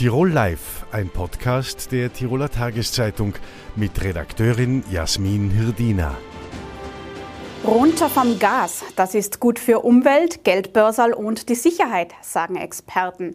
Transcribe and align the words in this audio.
Tirol 0.00 0.30
Live, 0.30 0.86
ein 0.92 1.10
Podcast 1.10 1.92
der 1.92 2.10
Tiroler 2.10 2.50
Tageszeitung 2.50 3.34
mit 3.76 4.02
Redakteurin 4.02 4.82
Jasmin 4.90 5.50
Hirdina. 5.50 6.16
Runter 7.66 8.08
vom 8.08 8.38
Gas, 8.38 8.82
das 8.96 9.14
ist 9.14 9.40
gut 9.40 9.58
für 9.58 9.80
Umwelt, 9.80 10.42
Geldbörsal 10.42 11.12
und 11.12 11.50
die 11.50 11.54
Sicherheit, 11.54 12.14
sagen 12.22 12.56
Experten. 12.56 13.34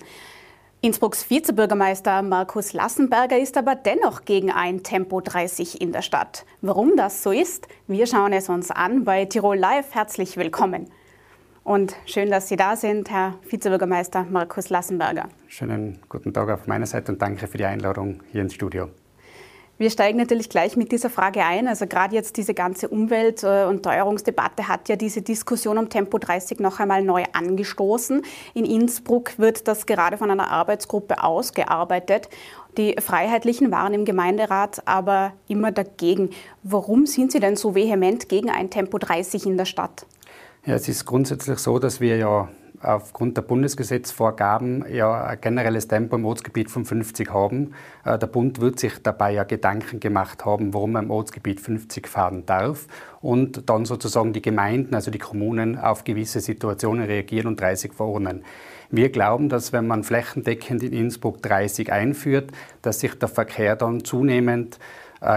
Innsbrucks 0.82 1.30
Vizebürgermeister 1.30 2.24
Markus 2.24 2.74
Lassenberger 2.74 3.38
ist 3.38 3.58
aber 3.58 3.76
dennoch 3.76 4.26
gegen 4.26 4.50
ein 4.50 4.82
Tempo 4.82 5.22
30 5.22 5.80
in 5.82 5.92
der 5.92 6.02
Stadt. 6.02 6.48
Warum 6.62 6.98
das 6.98 7.22
so 7.22 7.30
ist, 7.30 7.68
wir 7.86 8.08
schauen 8.08 8.34
es 8.34 8.50
uns 8.50 8.72
an 8.72 9.04
bei 9.04 9.26
Tirol 9.26 9.60
Live. 9.60 9.94
Herzlich 9.94 10.36
willkommen. 10.36 10.90
Und 11.66 11.96
schön, 12.06 12.30
dass 12.30 12.48
Sie 12.48 12.58
da 12.58 12.76
sind, 12.76 13.10
Herr 13.10 13.40
Vizebürgermeister 13.50 14.28
Markus 14.30 14.70
Lassenberger. 14.70 15.30
Schönen 15.48 15.98
guten 16.10 16.32
Tag 16.32 16.48
auf 16.50 16.68
meiner 16.68 16.86
Seite 16.86 17.12
und 17.12 17.20
danke 17.20 17.48
für 17.48 17.58
die 17.58 17.66
Einladung 17.66 18.22
hier 18.32 18.42
ins 18.42 18.54
Studio. 18.54 18.90
Wir 19.80 19.90
steigen 19.90 20.20
natürlich 20.20 20.48
gleich 20.48 20.78
mit 20.78 20.92
dieser 20.92 21.10
Frage 21.10 21.44
ein. 21.44 21.68
Also 21.68 21.88
gerade 21.88 22.14
jetzt 22.14 22.38
diese 22.38 22.54
ganze 22.54 22.88
Umwelt- 22.88 23.42
äh, 23.42 23.66
und 23.66 23.82
Teuerungsdebatte 23.82 24.68
hat 24.68 24.88
ja 24.90 24.96
diese 24.96 25.24
Diskussion 25.24 25.80
um 25.80 25.90
Tempo 25.90 26.20
30 26.20 26.60
noch 26.60 26.80
einmal 26.80 27.04
neu 27.04 27.24
angestoßen. 27.34 28.22
In 28.54 28.66
Innsbruck 28.66 29.40
wird 29.40 29.68
das 29.68 29.88
gerade 29.88 30.18
von 30.18 30.30
einer 30.30 30.52
Arbeitsgruppe 30.52 31.24
ausgearbeitet. 31.24 32.30
Die 32.78 32.96
Freiheitlichen 33.00 33.72
waren 33.72 33.96
im 33.96 34.06
Gemeinderat 34.06 34.84
aber 34.86 35.34
immer 35.48 35.72
dagegen. 35.72 36.30
Warum 36.62 37.08
sind 37.08 37.32
Sie 37.32 37.40
denn 37.40 37.56
so 37.56 37.74
vehement 37.74 38.30
gegen 38.30 38.52
ein 38.52 38.70
Tempo 38.70 39.00
30 39.00 39.48
in 39.48 39.58
der 39.58 39.66
Stadt? 39.66 40.06
Ja, 40.66 40.74
es 40.74 40.88
ist 40.88 41.06
grundsätzlich 41.06 41.60
so, 41.60 41.78
dass 41.78 42.02
wir 42.02 42.18
ja 42.18 42.50
aufgrund 42.82 43.38
der 43.38 43.44
Bundesgesetzvorgaben 43.44 44.84
ja 44.92 45.24
ein 45.24 45.40
generelles 45.40 45.88
Tempo 45.88 46.16
im 46.16 46.26
Ortsgebiet 46.26 46.72
von 46.72 46.86
50 46.86 47.32
haben. 47.32 47.76
Äh, 48.04 48.18
der 48.18 48.26
Bund 48.26 48.60
wird 48.62 48.80
sich 48.80 48.94
dabei 49.04 49.34
ja 49.34 49.44
Gedanken 49.44 50.00
gemacht 50.00 50.44
haben, 50.44 50.74
warum 50.74 50.94
man 50.94 51.06
im 51.06 51.12
Ortsgebiet 51.12 51.62
50 51.62 52.08
fahren 52.08 52.48
darf 52.48 52.88
und 53.22 53.70
dann 53.70 53.86
sozusagen 53.86 54.34
die 54.34 54.42
Gemeinden, 54.42 54.96
also 54.96 55.12
die 55.12 55.20
Kommunen, 55.20 55.78
auf 55.78 56.04
gewisse 56.04 56.40
Situationen 56.40 57.06
reagieren 57.06 57.46
und 57.46 57.62
30 57.62 57.94
verordnen. 57.94 58.44
Wir 58.90 59.10
glauben, 59.10 59.50
dass 59.50 59.72
wenn 59.72 59.86
man 59.86 60.04
flächendeckend 60.04 60.82
in 60.82 60.94
Innsbruck 60.94 61.44
30 61.44 61.92
einführt, 61.92 62.50
dass 62.82 63.02
sich 63.02 63.14
der 63.14 63.30
Verkehr 63.30 63.76
dann 63.76 64.04
zunehmend 64.04 64.80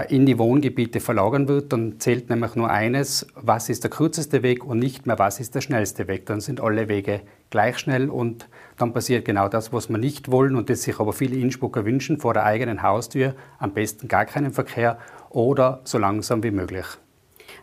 in 0.09 0.25
die 0.25 0.37
Wohngebiete 0.37 0.99
verlagern 0.99 1.47
wird, 1.47 1.71
dann 1.73 1.99
zählt 1.99 2.29
nämlich 2.29 2.55
nur 2.55 2.69
eines, 2.69 3.25
was 3.35 3.69
ist 3.69 3.83
der 3.83 3.89
kürzeste 3.89 4.43
Weg 4.43 4.65
und 4.65 4.77
nicht 4.77 5.07
mehr, 5.07 5.17
was 5.17 5.39
ist 5.39 5.55
der 5.55 5.61
schnellste 5.61 6.07
Weg. 6.07 6.25
Dann 6.25 6.41
sind 6.41 6.61
alle 6.61 6.89
Wege 6.89 7.21
gleich 7.49 7.79
schnell 7.79 8.09
und 8.09 8.49
dann 8.77 8.93
passiert 8.93 9.25
genau 9.25 9.47
das, 9.47 9.73
was 9.73 9.89
wir 9.89 9.97
nicht 9.97 10.31
wollen 10.31 10.55
und 10.55 10.69
das 10.69 10.83
sich 10.83 10.99
aber 10.99 11.13
viele 11.13 11.37
Innsbrucker 11.37 11.85
wünschen, 11.85 12.19
vor 12.19 12.33
der 12.33 12.45
eigenen 12.45 12.83
Haustür 12.83 13.35
am 13.57 13.71
besten 13.71 14.07
gar 14.07 14.25
keinen 14.25 14.51
Verkehr 14.51 14.99
oder 15.29 15.81
so 15.85 15.97
langsam 15.97 16.43
wie 16.43 16.51
möglich. 16.51 16.85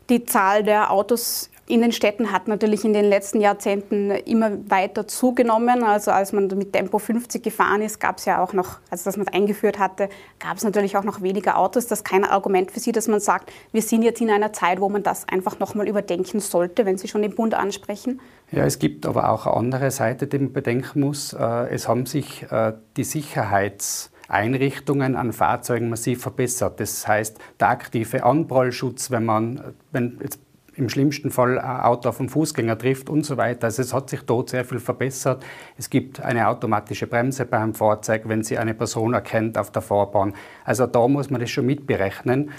Die 0.08 0.24
Zahl 0.24 0.62
der 0.62 0.90
Autos 0.90 1.50
in 1.68 1.80
den 1.80 1.90
Städten 1.90 2.30
hat 2.30 2.46
natürlich 2.46 2.84
in 2.84 2.92
den 2.92 3.06
letzten 3.06 3.40
Jahrzehnten 3.40 4.12
immer 4.12 4.52
weiter 4.68 5.08
zugenommen. 5.08 5.82
Also 5.82 6.12
als 6.12 6.32
man 6.32 6.46
mit 6.46 6.72
Tempo 6.72 6.98
50 6.98 7.42
gefahren 7.42 7.82
ist, 7.82 7.98
gab 7.98 8.18
es 8.18 8.24
ja 8.24 8.40
auch 8.42 8.52
noch, 8.52 8.78
also 8.88 9.04
dass 9.04 9.16
man 9.16 9.26
es 9.26 9.32
eingeführt 9.32 9.80
hatte, 9.80 10.08
gab 10.38 10.58
es 10.58 10.64
natürlich 10.64 10.96
auch 10.96 11.02
noch 11.02 11.22
weniger 11.22 11.58
Autos. 11.58 11.88
Das 11.88 11.98
ist 12.00 12.04
kein 12.04 12.24
Argument 12.24 12.70
für 12.70 12.78
Sie, 12.78 12.92
dass 12.92 13.08
man 13.08 13.18
sagt, 13.18 13.52
wir 13.72 13.82
sind 13.82 14.02
jetzt 14.02 14.20
in 14.20 14.30
einer 14.30 14.52
Zeit, 14.52 14.80
wo 14.80 14.88
man 14.88 15.02
das 15.02 15.26
einfach 15.28 15.58
nochmal 15.58 15.88
überdenken 15.88 16.38
sollte, 16.38 16.86
wenn 16.86 16.98
Sie 16.98 17.08
schon 17.08 17.22
den 17.22 17.34
Bund 17.34 17.54
ansprechen. 17.54 18.20
Ja, 18.52 18.64
es 18.64 18.78
gibt 18.78 19.04
aber 19.04 19.30
auch 19.30 19.46
eine 19.46 19.56
andere 19.56 19.90
Seite, 19.90 20.28
die 20.28 20.38
man 20.38 20.52
bedenken 20.52 21.00
muss. 21.00 21.32
Äh, 21.32 21.74
es 21.74 21.88
haben 21.88 22.06
sich 22.06 22.46
äh, 22.48 22.74
die 22.96 23.02
Sicherheitseinrichtungen 23.02 25.16
an 25.16 25.32
Fahrzeugen 25.32 25.88
massiv 25.88 26.22
verbessert. 26.22 26.78
Das 26.78 27.08
heißt, 27.08 27.40
der 27.58 27.70
aktive 27.70 28.22
Anprallschutz, 28.22 29.10
wenn 29.10 29.24
man, 29.24 29.74
wenn 29.90 30.20
jetzt 30.22 30.45
im 30.76 30.88
schlimmsten 30.88 31.30
Fall 31.30 31.58
ein 31.58 31.80
Auto 31.80 32.08
auf 32.08 32.20
einen 32.20 32.28
Fußgänger 32.28 32.78
trifft 32.78 33.08
und 33.08 33.24
so 33.24 33.36
weiter. 33.36 33.64
Also 33.64 33.82
es 33.82 33.92
hat 33.92 34.10
sich 34.10 34.22
dort 34.22 34.50
sehr 34.50 34.64
viel 34.64 34.78
verbessert. 34.78 35.44
Es 35.76 35.90
gibt 35.90 36.20
eine 36.20 36.48
automatische 36.48 37.06
Bremse 37.06 37.44
beim 37.44 37.74
Fahrzeug, 37.74 38.22
wenn 38.26 38.42
sie 38.42 38.58
eine 38.58 38.74
Person 38.74 39.14
erkennt 39.14 39.58
auf 39.58 39.70
der 39.70 39.82
Fahrbahn. 39.82 40.34
Also 40.64 40.86
da 40.86 41.08
muss 41.08 41.30
man 41.30 41.40
das 41.40 41.50
schon 41.50 41.66
mitberechnen. 41.66 42.50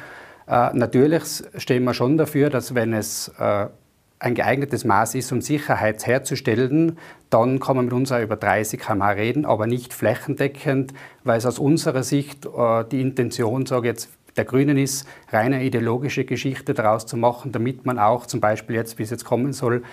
Äh, 0.48 0.70
natürlich 0.74 1.44
stehen 1.58 1.84
wir 1.84 1.94
schon 1.94 2.18
dafür, 2.18 2.50
dass 2.50 2.74
wenn 2.74 2.94
es 2.94 3.30
äh, 3.38 3.68
ein 4.20 4.34
geeignetes 4.34 4.84
Maß 4.84 5.16
ist, 5.16 5.32
um 5.32 5.42
Sicherheit 5.42 6.08
herzustellen, 6.08 6.98
dann 7.30 7.60
kann 7.60 7.76
man 7.76 7.86
mit 7.86 7.94
uns 7.94 8.12
auch 8.12 8.22
über 8.22 8.36
30 8.36 8.80
km 8.80 9.02
reden, 9.04 9.46
aber 9.46 9.68
nicht 9.68 9.94
flächendeckend, 9.94 10.94
weil 11.24 11.38
es 11.38 11.46
aus 11.46 11.60
unserer 11.60 12.04
Sicht 12.04 12.46
äh, 12.46 12.84
die 12.92 13.02
Intention, 13.02 13.66
sage 13.66 13.90
jetzt, 13.90 14.10
der 14.38 14.46
Grünen 14.46 14.78
ist, 14.78 15.08
reine 15.30 15.64
ideologische 15.64 16.26
Geschichte 16.26 16.74
daraus 16.74 17.06
zu 17.06 17.18
machen, 17.18 17.52
damit 17.52 17.86
man 17.86 18.00
auch 18.00 18.26
zum 18.26 18.40
Beispiel 18.40 18.76
jetzt, 18.76 18.98
wie 19.00 19.04
es 19.04 19.10
jetzt 19.10 19.26
kommen 19.26 19.54
soll, 19.54 19.84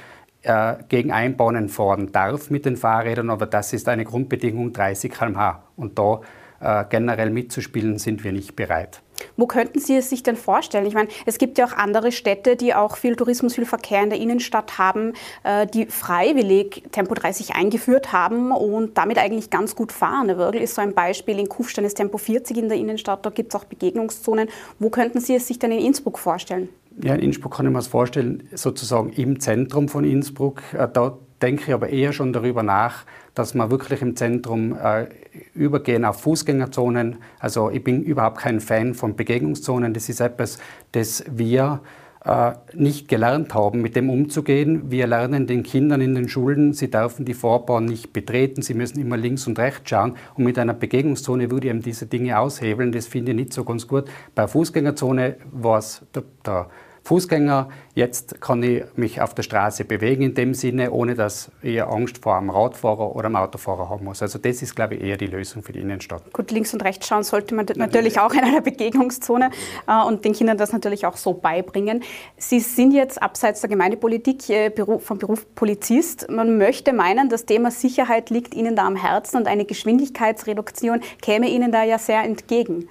äh, 0.43 0.75
gegen 0.89 1.11
Einbahnen 1.11 1.69
fahren 1.69 2.13
darf 2.13 2.51
mit 2.51 2.67
den 2.67 2.77
Fahrrädern, 2.77 3.31
aber 3.31 3.47
das 3.47 3.73
ist 3.73 3.89
eine 3.89 4.05
Grundbedingung 4.05 4.73
30 4.73 5.11
km/h. 5.11 5.63
Und 5.77 5.99
da 5.99 6.21
äh, 6.61 6.85
generell 6.89 7.31
mitzuspielen, 7.31 7.99
sind 7.99 8.25
wir 8.25 8.33
nicht 8.33 8.55
bereit. 8.55 9.01
Wo 9.37 9.47
könnten 9.47 9.79
Sie 9.79 9.97
es 9.97 10.11
sich 10.11 10.23
denn 10.23 10.37
vorstellen? 10.37 10.87
Ich 10.87 10.95
meine, 10.95 11.09
es 11.27 11.39
gibt 11.39 11.59
ja 11.59 11.67
auch 11.67 11.73
andere 11.73 12.13
Städte, 12.13 12.57
die 12.57 12.75
auch 12.75 12.97
viel 12.97 13.17
Tourismus, 13.17 13.55
viel 13.55 13.67
Verkehr 13.67 14.03
in 14.03 14.11
der 14.11 14.19
Innenstadt 14.19 14.79
haben, 14.79 15.13
äh, 15.43 15.67
die 15.67 15.87
freiwillig 15.87 16.85
Tempo 16.93 17.15
30 17.15 17.55
eingeführt 17.55 18.13
haben 18.13 18.53
und 18.53 18.97
damit 18.99 19.19
eigentlich 19.19 19.51
ganz 19.51 19.75
gut 19.75 19.93
fahren. 19.93 20.29
Würgel 20.37 20.61
ist 20.61 20.75
so 20.75 20.83
ein 20.83 20.95
Beispiel. 20.95 21.39
In 21.39 21.49
Kufstein 21.49 21.85
ist 21.85 21.95
Tempo 21.95 22.19
40 22.19 22.57
in 22.57 22.69
der 22.69 22.79
Innenstadt, 22.79 23.25
da 23.25 23.31
gibt 23.31 23.55
es 23.55 23.61
auch 23.61 23.65
Begegnungszonen. 23.65 24.49
Wo 24.79 24.91
könnten 24.91 25.21
Sie 25.21 25.35
es 25.35 25.47
sich 25.47 25.59
denn 25.59 25.73
in 25.73 25.81
Innsbruck 25.81 26.19
vorstellen? 26.19 26.69
Ja, 27.03 27.15
in 27.15 27.21
Innsbruck 27.21 27.57
kann 27.57 27.67
ich 27.67 27.73
mir 27.73 27.79
das 27.79 27.89
vorstellen, 27.89 28.49
sozusagen 28.53 29.11
im 29.11 29.41
Zentrum 29.41 29.89
von 29.89 30.05
Innsbruck. 30.05 30.63
Äh, 30.75 30.89
da 30.93 31.19
denke 31.45 31.75
aber 31.75 31.91
eher 31.91 32.13
schon 32.13 32.33
darüber 32.33 32.63
nach, 32.63 33.05
dass 33.35 33.55
wir 33.55 33.71
wirklich 33.71 34.01
im 34.01 34.17
Zentrum 34.17 34.77
äh, 34.83 35.07
übergehen 35.55 36.05
auf 36.05 36.23
Fußgängerzonen. 36.23 37.17
Also 37.39 37.71
ich 37.71 37.85
bin 37.85 38.03
überhaupt 38.03 38.39
kein 38.39 38.61
Fan 38.61 38.95
von 38.95 39.15
Begegnungszonen. 39.15 39.93
Das 39.93 40.09
ist 40.09 40.21
etwas, 40.21 40.59
das 40.93 41.25
wir 41.31 41.83
äh, 42.25 42.53
nicht 42.73 43.09
gelernt 43.09 43.53
haben, 43.53 43.83
mit 43.83 43.95
dem 43.95 44.09
umzugehen. 44.09 44.91
Wir 44.91 45.07
lernen 45.07 45.47
den 45.47 45.63
Kindern 45.63 46.01
in 46.01 46.15
den 46.15 46.29
Schulen, 46.31 46.73
sie 46.73 46.91
dürfen 46.91 47.27
die 47.27 47.35
Vorbahn 47.35 47.85
nicht 47.85 48.15
betreten, 48.15 48.63
sie 48.63 48.73
müssen 48.73 48.99
immer 48.99 49.19
links 49.19 49.47
und 49.47 49.59
rechts 49.59 49.91
schauen. 49.91 50.17
Und 50.37 50.45
mit 50.45 50.59
einer 50.59 50.73
Begegnungszone 50.73 51.51
würde 51.51 51.67
ich 51.67 51.75
eben 51.75 51.83
diese 51.83 52.07
Dinge 52.07 52.39
aushebeln. 52.39 52.93
Das 52.93 53.07
finde 53.07 53.33
ich 53.33 53.37
nicht 53.37 53.53
so 53.53 53.65
ganz 53.65 53.87
gut. 53.87 54.05
Bei 54.35 54.47
Fußgängerzone 54.47 55.37
war 55.53 55.79
es 55.79 56.01
der, 56.15 56.23
der 56.47 56.71
Fußgänger. 57.05 57.69
Jetzt 57.95 58.41
kann 58.41 58.63
ich 58.63 58.83
mich 58.97 59.21
auf 59.21 59.35
der 59.35 59.43
Straße 59.43 59.85
bewegen 59.85 60.23
in 60.23 60.35
dem 60.35 60.55
Sinne, 60.55 60.91
ohne 60.91 61.15
dass 61.15 61.51
ich 61.63 61.83
Angst 61.83 62.19
vor 62.19 62.37
einem 62.37 62.49
Radfahrer 62.49 63.15
oder 63.15 63.27
einem 63.27 63.37
Autofahrer 63.37 63.91
haben 63.91 64.07
muss. 64.07 64.23
Also 64.23 64.39
das 64.39 64.63
ist, 64.63 64.75
glaube 64.75 64.95
ich, 64.95 65.03
eher 65.03 65.19
die 65.19 65.27
Lösung 65.27 65.63
für 65.63 65.73
die 65.73 65.81
Innenstadt. 65.81 66.33
Gut, 66.33 66.51
links 66.51 66.73
und 66.73 66.83
rechts 66.83 67.07
schauen 67.07 67.23
sollte 67.23 67.55
man 67.55 67.67
natürlich 67.77 68.19
auch 68.19 68.33
in 68.33 68.41
einer 68.41 68.63
Begegnungszone 68.63 69.51
äh, 69.87 70.03
und 70.07 70.25
den 70.25 70.33
Kindern 70.33 70.57
das 70.57 70.73
natürlich 70.73 71.05
auch 71.05 71.19
so 71.19 71.35
beibringen. 71.35 72.03
Sie 72.39 72.61
sind 72.61 72.93
jetzt 72.93 73.23
abseits 73.23 73.61
der 73.61 73.69
Gemeindepolitik 73.69 74.49
äh, 74.49 74.73
vom 74.99 75.19
Beruf 75.19 75.47
Polizist. 75.55 76.31
Man 76.31 76.57
möchte 76.57 76.95
meinen, 76.95 77.29
das 77.29 77.45
Thema 77.45 77.71
Sicherheit 77.71 78.31
liegt 78.31 78.55
Ihnen 78.55 78.77
da 78.77 78.87
am 78.87 78.97
Herzen 78.97 79.37
und 79.37 79.47
eine 79.47 79.67
Geschwindigkeitsreduktion 79.67 81.01
käme 81.21 81.51
Ihnen 81.51 81.71
da 81.71 81.85
ja 81.85 81.99
sehr 81.99 82.23
entgegen. 82.23 82.89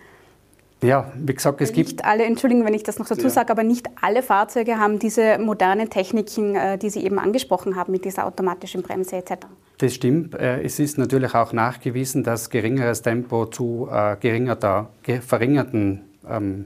Ja, 0.83 1.11
wie 1.15 1.33
gesagt, 1.33 1.61
es 1.61 1.73
nicht 1.73 1.89
gibt. 1.89 2.05
alle, 2.05 2.25
Entschuldigung, 2.25 2.65
wenn 2.65 2.73
ich 2.73 2.83
das 2.83 2.99
noch 2.99 3.07
dazu 3.07 3.23
ja. 3.23 3.29
sage, 3.29 3.51
aber 3.51 3.63
nicht 3.63 3.87
alle 4.01 4.21
Fahrzeuge 4.21 4.77
haben 4.77 4.99
diese 4.99 5.37
modernen 5.39 5.89
Techniken, 5.89 6.55
äh, 6.55 6.77
die 6.77 6.89
Sie 6.89 7.03
eben 7.03 7.19
angesprochen 7.19 7.75
haben, 7.75 7.91
mit 7.91 8.05
dieser 8.05 8.25
automatischen 8.25 8.81
Bremse 8.83 9.15
etc. 9.15 9.47
Das 9.77 9.93
stimmt. 9.93 10.35
Äh, 10.35 10.61
es 10.61 10.79
ist 10.79 10.97
natürlich 10.97 11.33
auch 11.33 11.53
nachgewiesen, 11.53 12.23
dass 12.23 12.49
geringeres 12.49 13.01
Tempo 13.01 13.45
zu 13.45 13.87
äh, 13.91 14.17
geringerter, 14.19 14.89
verringerten 15.25 16.01
ähm, 16.29 16.65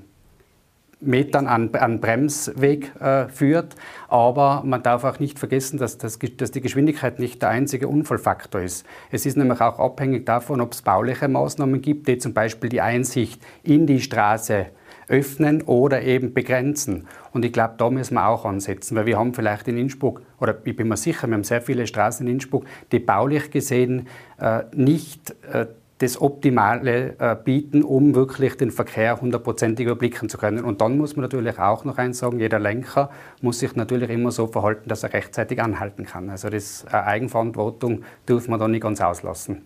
Metern 1.00 1.48
an, 1.48 1.74
an 1.74 2.00
Bremsweg 2.00 2.92
äh, 3.00 3.28
führt. 3.30 3.76
Aber 4.08 4.64
man 4.66 4.84
darf 4.84 5.04
auch 5.04 5.20
nicht 5.20 5.38
vergessen, 5.40 5.78
dass, 5.78 5.98
das, 5.98 6.18
dass 6.20 6.52
die 6.52 6.62
Geschwindigkeit 6.62 7.20
nicht 7.20 7.42
der 7.42 7.50
einzige 7.50 7.88
Unfallfaktor 7.88 8.62
ist. 8.62 8.86
Es 9.12 9.26
ist 9.26 9.38
nämlich 9.38 9.62
auch 9.62 9.80
abhängig 9.80 10.26
davon, 10.26 10.62
ob 10.62 10.74
es 10.74 10.82
bauliche 10.82 11.28
Maßnahmen 11.28 11.82
gibt, 11.82 12.08
die 12.08 12.18
zum 12.18 12.34
Beispiel 12.34 12.70
die 12.70 12.82
Einsicht 12.82 13.42
in 13.64 13.86
die 13.86 14.02
Straße 14.02 14.68
öffnen 15.08 15.62
oder 15.62 16.02
eben 16.02 16.34
begrenzen. 16.34 17.08
Und 17.32 17.46
ich 17.46 17.54
glaube, 17.54 17.76
da 17.78 17.90
müssen 17.90 18.16
wir 18.16 18.28
auch 18.28 18.46
ansetzen, 18.46 18.96
weil 18.96 19.06
wir 19.06 19.18
haben 19.18 19.34
vielleicht 19.34 19.68
in 19.68 19.78
Innsbruck, 19.78 20.22
oder 20.40 20.58
ich 20.66 20.76
bin 20.76 20.88
mir 20.88 20.98
sicher, 20.98 21.28
wir 21.28 21.36
haben 21.36 21.44
sehr 21.44 21.62
viele 21.62 21.88
Straßen 21.88 22.28
in 22.28 22.34
Innsbruck, 22.34 22.66
die 22.92 23.00
baulich 23.00 23.52
gesehen 23.52 24.08
äh, 24.40 24.64
nicht 24.74 25.36
äh, 25.52 25.68
das 26.00 26.22
Optimale 26.22 27.16
äh, 27.20 27.36
bieten, 27.36 27.84
um 27.84 28.14
wirklich 28.14 28.56
den 28.56 28.72
Verkehr 28.72 29.20
hundertprozentig 29.20 29.86
überblicken 29.86 30.30
zu 30.30 30.38
können. 30.38 30.64
Und 30.64 30.82
dann 30.82 30.98
muss 30.98 31.16
man 31.16 31.24
natürlich 31.24 31.58
auch 31.58 31.86
noch 31.86 31.98
eins 31.98 32.20
sagen, 32.20 32.40
jeder 32.40 32.60
Lenker 32.60 33.10
muss 33.42 33.60
sich 33.60 33.76
natürlich 33.76 34.10
immer 34.10 34.32
so 34.32 34.48
verhalten, 34.48 34.90
dass 34.90 35.04
er 35.04 35.14
rechtzeitig 35.14 35.62
anhalten 35.62 36.06
kann. 36.06 36.30
Also 36.30 36.50
das 36.50 36.86
äh, 36.92 36.96
Eigenverantwortung 36.96 38.04
dürfen 38.28 38.52
wir 38.52 38.58
da 38.58 38.68
nicht 38.68 38.84
ganz 38.84 39.02
auslassen. 39.02 39.64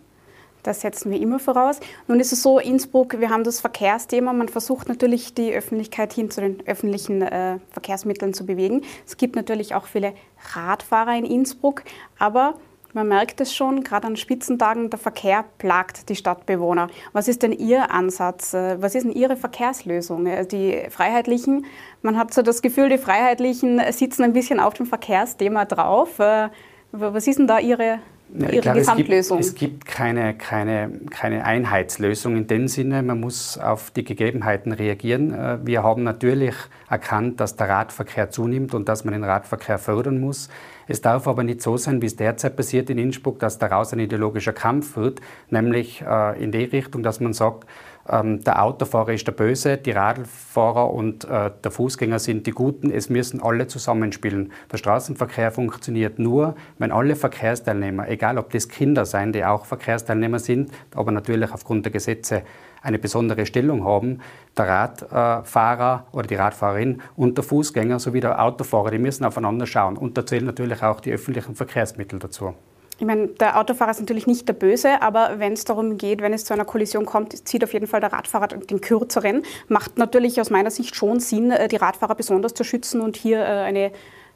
Das 0.63 0.81
setzen 0.81 1.11
wir 1.11 1.19
immer 1.19 1.39
voraus. 1.39 1.79
Nun 2.07 2.19
ist 2.19 2.31
es 2.31 2.43
so, 2.43 2.59
Innsbruck, 2.59 3.19
wir 3.19 3.29
haben 3.29 3.43
das 3.43 3.59
Verkehrsthema. 3.59 4.31
Man 4.31 4.47
versucht 4.47 4.87
natürlich, 4.87 5.33
die 5.33 5.53
Öffentlichkeit 5.53 6.13
hin 6.13 6.29
zu 6.29 6.39
den 6.39 6.65
öffentlichen 6.67 7.23
äh, 7.23 7.57
Verkehrsmitteln 7.71 8.33
zu 8.33 8.45
bewegen. 8.45 8.83
Es 9.05 9.17
gibt 9.17 9.35
natürlich 9.35 9.73
auch 9.73 9.87
viele 9.87 10.13
Radfahrer 10.53 11.17
in 11.17 11.25
Innsbruck, 11.25 11.83
aber 12.19 12.55
man 12.93 13.07
merkt 13.07 13.41
es 13.41 13.55
schon, 13.55 13.83
gerade 13.83 14.07
an 14.07 14.15
Spitzentagen, 14.15 14.89
der 14.89 14.99
Verkehr 14.99 15.45
plagt 15.57 16.09
die 16.09 16.15
Stadtbewohner. 16.15 16.89
Was 17.13 17.27
ist 17.27 17.43
denn 17.43 17.51
Ihr 17.51 17.91
Ansatz? 17.91 18.53
Äh, 18.53 18.81
was 18.81 18.95
ist 18.95 19.03
denn 19.03 19.11
Ihre 19.11 19.37
Verkehrslösung? 19.37 20.25
Äh, 20.25 20.45
die 20.45 20.83
Freiheitlichen, 20.89 21.65
man 22.01 22.17
hat 22.17 22.33
so 22.33 22.41
das 22.41 22.61
Gefühl, 22.61 22.89
die 22.89 22.97
Freiheitlichen 22.97 23.81
sitzen 23.91 24.23
ein 24.23 24.33
bisschen 24.33 24.59
auf 24.59 24.73
dem 24.73 24.85
Verkehrsthema 24.85 25.65
drauf. 25.65 26.19
Äh, 26.19 26.49
was 26.91 27.27
ist 27.27 27.39
denn 27.39 27.47
da 27.47 27.59
Ihre 27.59 27.99
Ihre 28.33 28.61
glaube, 28.61 28.79
Gesamtlösung? 28.79 29.39
Es 29.39 29.55
gibt, 29.55 29.83
es 29.83 29.85
gibt 29.85 29.85
keine, 29.85 30.33
keine, 30.35 30.91
keine 31.09 31.43
Einheitslösung 31.45 32.37
in 32.37 32.47
dem 32.47 32.67
Sinne. 32.67 33.03
Man 33.03 33.19
muss 33.19 33.57
auf 33.57 33.91
die 33.91 34.03
Gegebenheiten 34.03 34.71
reagieren. 34.71 35.33
Äh, 35.33 35.59
wir 35.63 35.83
haben 35.83 36.03
natürlich 36.03 36.55
erkannt, 36.89 37.39
dass 37.39 37.55
der 37.55 37.69
Radverkehr 37.69 38.29
zunimmt 38.29 38.73
und 38.73 38.87
dass 38.87 39.03
man 39.03 39.13
den 39.13 39.23
Radverkehr 39.23 39.77
fördern 39.77 40.19
muss. 40.19 40.49
Es 40.87 41.01
darf 41.01 41.27
aber 41.27 41.43
nicht 41.43 41.61
so 41.61 41.77
sein, 41.77 42.01
wie 42.01 42.07
es 42.07 42.15
derzeit 42.15 42.55
passiert 42.55 42.89
in 42.89 42.97
Innsbruck, 42.97 43.39
dass 43.39 43.57
daraus 43.59 43.93
ein 43.93 43.99
ideologischer 43.99 44.53
Kampf 44.53 44.97
wird, 44.97 45.21
nämlich 45.49 46.01
äh, 46.01 46.43
in 46.43 46.51
die 46.51 46.65
Richtung, 46.65 47.03
dass 47.03 47.19
man 47.19 47.33
sagt, 47.33 47.65
ähm, 48.11 48.43
der 48.43 48.61
Autofahrer 48.61 49.13
ist 49.13 49.25
der 49.25 49.31
Böse, 49.31 49.77
die 49.77 49.91
Radfahrer 49.91 50.93
und 50.93 51.23
äh, 51.23 51.49
der 51.63 51.71
Fußgänger 51.71 52.19
sind 52.19 52.45
die 52.45 52.51
Guten. 52.51 52.91
Es 52.91 53.09
müssen 53.09 53.41
alle 53.41 53.67
zusammenspielen. 53.67 54.51
Der 54.71 54.77
Straßenverkehr 54.77 55.51
funktioniert 55.51 56.19
nur, 56.19 56.55
wenn 56.77 56.91
alle 56.91 57.15
Verkehrsteilnehmer, 57.15 58.09
egal 58.09 58.37
ob 58.37 58.51
das 58.51 58.67
Kinder 58.67 59.05
sein, 59.05 59.31
die 59.31 59.45
auch 59.45 59.65
Verkehrsteilnehmer 59.65 60.39
sind, 60.39 60.71
aber 60.93 61.11
natürlich 61.11 61.53
aufgrund 61.53 61.85
der 61.85 61.93
Gesetze 61.93 62.43
eine 62.81 62.99
besondere 62.99 63.45
Stellung 63.45 63.85
haben, 63.85 64.19
der 64.57 64.67
Radfahrer 64.67 66.07
oder 66.11 66.27
die 66.27 66.35
Radfahrerin 66.35 67.01
und 67.15 67.37
der 67.37 67.43
Fußgänger 67.43 67.99
sowie 67.99 68.19
der 68.19 68.43
Autofahrer, 68.43 68.91
die 68.91 68.97
müssen 68.97 69.23
aufeinander 69.23 69.67
schauen. 69.67 69.97
Und 69.97 70.17
da 70.17 70.25
zählen 70.25 70.45
natürlich 70.45 70.83
auch 70.83 70.99
die 70.99 71.11
öffentlichen 71.11 71.55
Verkehrsmittel 71.55 72.19
dazu. 72.19 72.55
Ich 73.01 73.07
meine, 73.07 73.29
der 73.29 73.59
Autofahrer 73.59 73.89
ist 73.89 73.99
natürlich 73.99 74.27
nicht 74.27 74.47
der 74.47 74.53
Böse, 74.53 75.01
aber 75.01 75.39
wenn 75.39 75.53
es 75.53 75.65
darum 75.65 75.97
geht, 75.97 76.21
wenn 76.21 76.33
es 76.33 76.45
zu 76.45 76.53
einer 76.53 76.65
Kollision 76.65 77.07
kommt, 77.07 77.47
zieht 77.47 77.63
auf 77.63 77.73
jeden 77.73 77.87
Fall 77.87 77.99
der 77.99 78.13
Radfahrer 78.13 78.49
den 78.49 78.79
kürzeren. 78.79 79.41
Macht 79.67 79.97
natürlich 79.97 80.39
aus 80.39 80.51
meiner 80.51 80.69
Sicht 80.69 80.95
schon 80.95 81.19
Sinn, 81.19 81.49
äh, 81.49 81.67
die 81.67 81.77
Radfahrer 81.77 82.13
besonders 82.13 82.53
zu 82.53 82.63
schützen 82.63 83.01
und 83.01 83.17
hier 83.17 83.39
äh, 83.39 83.63
eine 83.63 83.85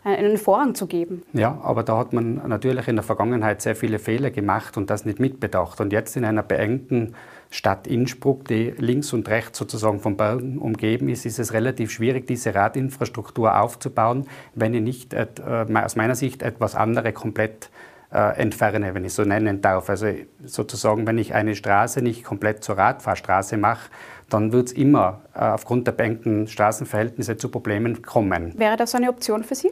äh, 0.03 0.15
einen 0.17 0.39
Vorrang 0.39 0.73
zu 0.73 0.87
geben. 0.87 1.21
Ja, 1.33 1.59
aber 1.61 1.83
da 1.83 1.99
hat 1.99 2.11
man 2.11 2.41
natürlich 2.47 2.87
in 2.87 2.95
der 2.95 3.03
Vergangenheit 3.03 3.61
sehr 3.61 3.75
viele 3.75 3.99
Fehler 3.99 4.31
gemacht 4.31 4.77
und 4.77 4.89
das 4.89 5.05
nicht 5.05 5.19
mitbedacht. 5.19 5.79
Und 5.79 5.93
jetzt 5.93 6.17
in 6.17 6.25
einer 6.25 6.41
beengten 6.41 7.13
Stadt 7.51 7.85
Innsbruck, 7.85 8.47
die 8.47 8.73
links 8.79 9.13
und 9.13 9.29
rechts 9.29 9.59
sozusagen 9.59 9.99
von 9.99 10.17
Bergen 10.17 10.57
umgeben 10.57 11.07
ist, 11.07 11.27
ist 11.27 11.37
es 11.37 11.53
relativ 11.53 11.91
schwierig, 11.91 12.25
diese 12.25 12.55
Radinfrastruktur 12.55 13.61
aufzubauen, 13.61 14.25
wenn 14.55 14.73
ich 14.73 14.81
nicht 14.81 15.15
aus 15.15 15.95
meiner 15.95 16.15
Sicht 16.15 16.41
etwas 16.41 16.73
andere 16.73 17.13
komplett 17.13 17.69
entferne, 18.15 18.93
wenn 18.93 19.05
ich 19.05 19.13
so 19.13 19.23
nennen 19.23 19.61
darf. 19.61 19.89
Also 19.89 20.07
sozusagen, 20.43 21.05
wenn 21.07 21.17
ich 21.17 21.33
eine 21.33 21.55
Straße 21.55 22.01
nicht 22.01 22.23
komplett 22.23 22.63
zur 22.63 22.77
Radfahrstraße 22.77 23.57
mache, 23.57 23.89
dann 24.29 24.51
wird 24.51 24.67
es 24.67 24.73
immer 24.73 25.21
äh, 25.35 25.39
aufgrund 25.39 25.87
der 25.87 25.91
beengten 25.91 26.47
Straßenverhältnisse 26.47 27.37
zu 27.37 27.49
Problemen 27.49 28.01
kommen. 28.01 28.57
Wäre 28.57 28.77
das 28.77 28.95
eine 28.95 29.09
Option 29.09 29.43
für 29.43 29.55
Sie? 29.55 29.71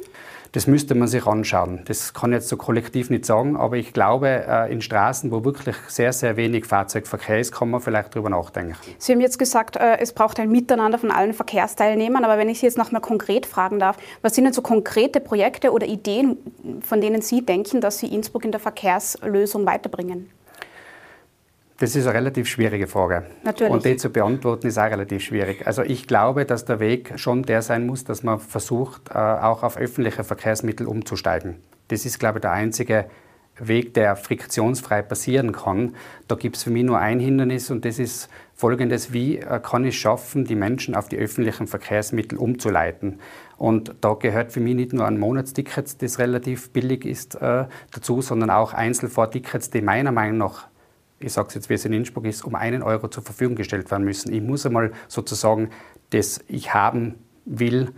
Das 0.53 0.67
müsste 0.67 0.93
man 0.93 1.07
sich 1.07 1.25
anschauen. 1.25 1.81
Das 1.85 2.13
kann 2.13 2.31
ich 2.31 2.35
jetzt 2.35 2.47
so 2.47 2.57
kollektiv 2.57 3.09
nicht 3.09 3.25
sagen, 3.25 3.57
aber 3.57 3.75
ich 3.75 3.91
glaube, 3.91 4.45
äh, 4.47 4.71
in 4.71 4.81
Straßen, 4.81 5.31
wo 5.31 5.43
wirklich 5.43 5.75
sehr, 5.87 6.13
sehr 6.13 6.37
wenig 6.37 6.65
Fahrzeugverkehr 6.67 7.39
ist, 7.39 7.51
kann 7.51 7.71
man 7.71 7.81
vielleicht 7.81 8.13
darüber 8.13 8.29
nachdenken. 8.29 8.75
Sie 8.99 9.13
haben 9.13 9.19
jetzt 9.19 9.39
gesagt, 9.39 9.77
äh, 9.77 9.97
es 9.97 10.13
braucht 10.13 10.39
ein 10.39 10.51
Miteinander 10.51 10.99
von 10.99 11.09
allen 11.09 11.33
Verkehrsteilnehmern, 11.33 12.23
aber 12.23 12.37
wenn 12.37 12.49
ich 12.49 12.59
Sie 12.59 12.67
jetzt 12.67 12.77
noch 12.77 12.91
mal 12.91 12.99
konkret 12.99 13.47
fragen 13.47 13.79
darf, 13.79 13.97
was 14.21 14.35
sind 14.35 14.43
denn 14.43 14.53
so 14.53 14.61
konkrete 14.61 15.19
Projekte 15.19 15.71
oder 15.71 15.87
Ideen, 15.87 16.37
von 16.81 17.01
denen 17.01 17.23
Sie 17.23 17.43
denken, 17.43 17.81
dass 17.81 17.97
Sie 17.97 18.13
Innsbruck 18.13 18.45
in 18.45 18.51
der 18.51 18.59
Verkehrslösung 18.59 19.65
weiterbringen? 19.65 20.29
Das 21.83 21.97
ist 21.97 22.07
eine 22.07 22.15
relativ 22.15 22.47
schwierige 22.47 22.87
Frage. 22.87 23.25
Natürlich. 23.43 23.73
Und 23.73 23.83
die 23.83 23.97
zu 23.97 24.09
beantworten 24.09 24.67
ist 24.67 24.77
auch 24.77 24.85
relativ 24.85 25.21
schwierig. 25.21 25.67
Also 25.67 25.81
ich 25.81 26.07
glaube, 26.07 26.45
dass 26.45 26.63
der 26.63 26.79
Weg 26.79 27.11
schon 27.17 27.43
der 27.43 27.61
sein 27.61 27.85
muss, 27.85 28.05
dass 28.05 28.23
man 28.23 28.39
versucht, 28.39 29.09
äh, 29.09 29.17
auch 29.17 29.63
auf 29.63 29.75
öffentliche 29.75 30.23
Verkehrsmittel 30.23 30.87
umzusteigen. 30.87 31.57
Das 31.89 32.05
ist, 32.05 32.19
glaube 32.19 32.37
ich, 32.37 32.41
der 32.43 32.53
einzige 32.53 33.07
Weg, 33.59 33.95
der 33.95 34.15
friktionsfrei 34.15 35.01
passieren 35.01 35.51
kann. 35.51 35.93
Da 36.29 36.35
gibt 36.35 36.55
es 36.55 36.63
für 36.63 36.69
mich 36.69 36.85
nur 36.85 36.99
ein 36.99 37.19
Hindernis 37.19 37.69
und 37.69 37.83
das 37.83 37.99
ist 37.99 38.29
folgendes, 38.55 39.11
wie 39.11 39.39
äh, 39.39 39.59
kann 39.61 39.83
ich 39.83 39.99
schaffen, 39.99 40.45
die 40.45 40.55
Menschen 40.55 40.95
auf 40.95 41.09
die 41.09 41.17
öffentlichen 41.17 41.67
Verkehrsmittel 41.67 42.37
umzuleiten. 42.37 43.19
Und 43.57 43.93
da 43.99 44.13
gehört 44.13 44.53
für 44.53 44.61
mich 44.61 44.75
nicht 44.75 44.93
nur 44.93 45.05
ein 45.05 45.19
Monatsticket, 45.19 46.01
das 46.01 46.17
relativ 46.17 46.69
billig 46.69 47.03
ist, 47.03 47.35
äh, 47.35 47.65
dazu, 47.91 48.21
sondern 48.21 48.51
auch 48.51 48.73
Einzelfahrtickets, 48.73 49.69
die 49.69 49.81
meiner 49.81 50.13
Meinung 50.13 50.37
nach 50.37 50.67
ich 51.23 51.33
sage 51.33 51.47
es 51.49 51.53
jetzt, 51.55 51.69
wie 51.69 51.73
es 51.73 51.85
in 51.85 51.93
Innsbruck 51.93 52.25
ist, 52.25 52.43
um 52.43 52.55
einen 52.55 52.83
Euro 52.83 53.07
zur 53.07 53.23
Verfügung 53.23 53.55
gestellt 53.55 53.89
werden 53.91 54.03
müssen. 54.03 54.33
Ich 54.33 54.41
muss 54.41 54.65
einmal 54.65 54.91
sozusagen 55.07 55.69
das 56.09 56.43
Ich 56.47 56.73
haben 56.73 57.15
will, 57.45 57.91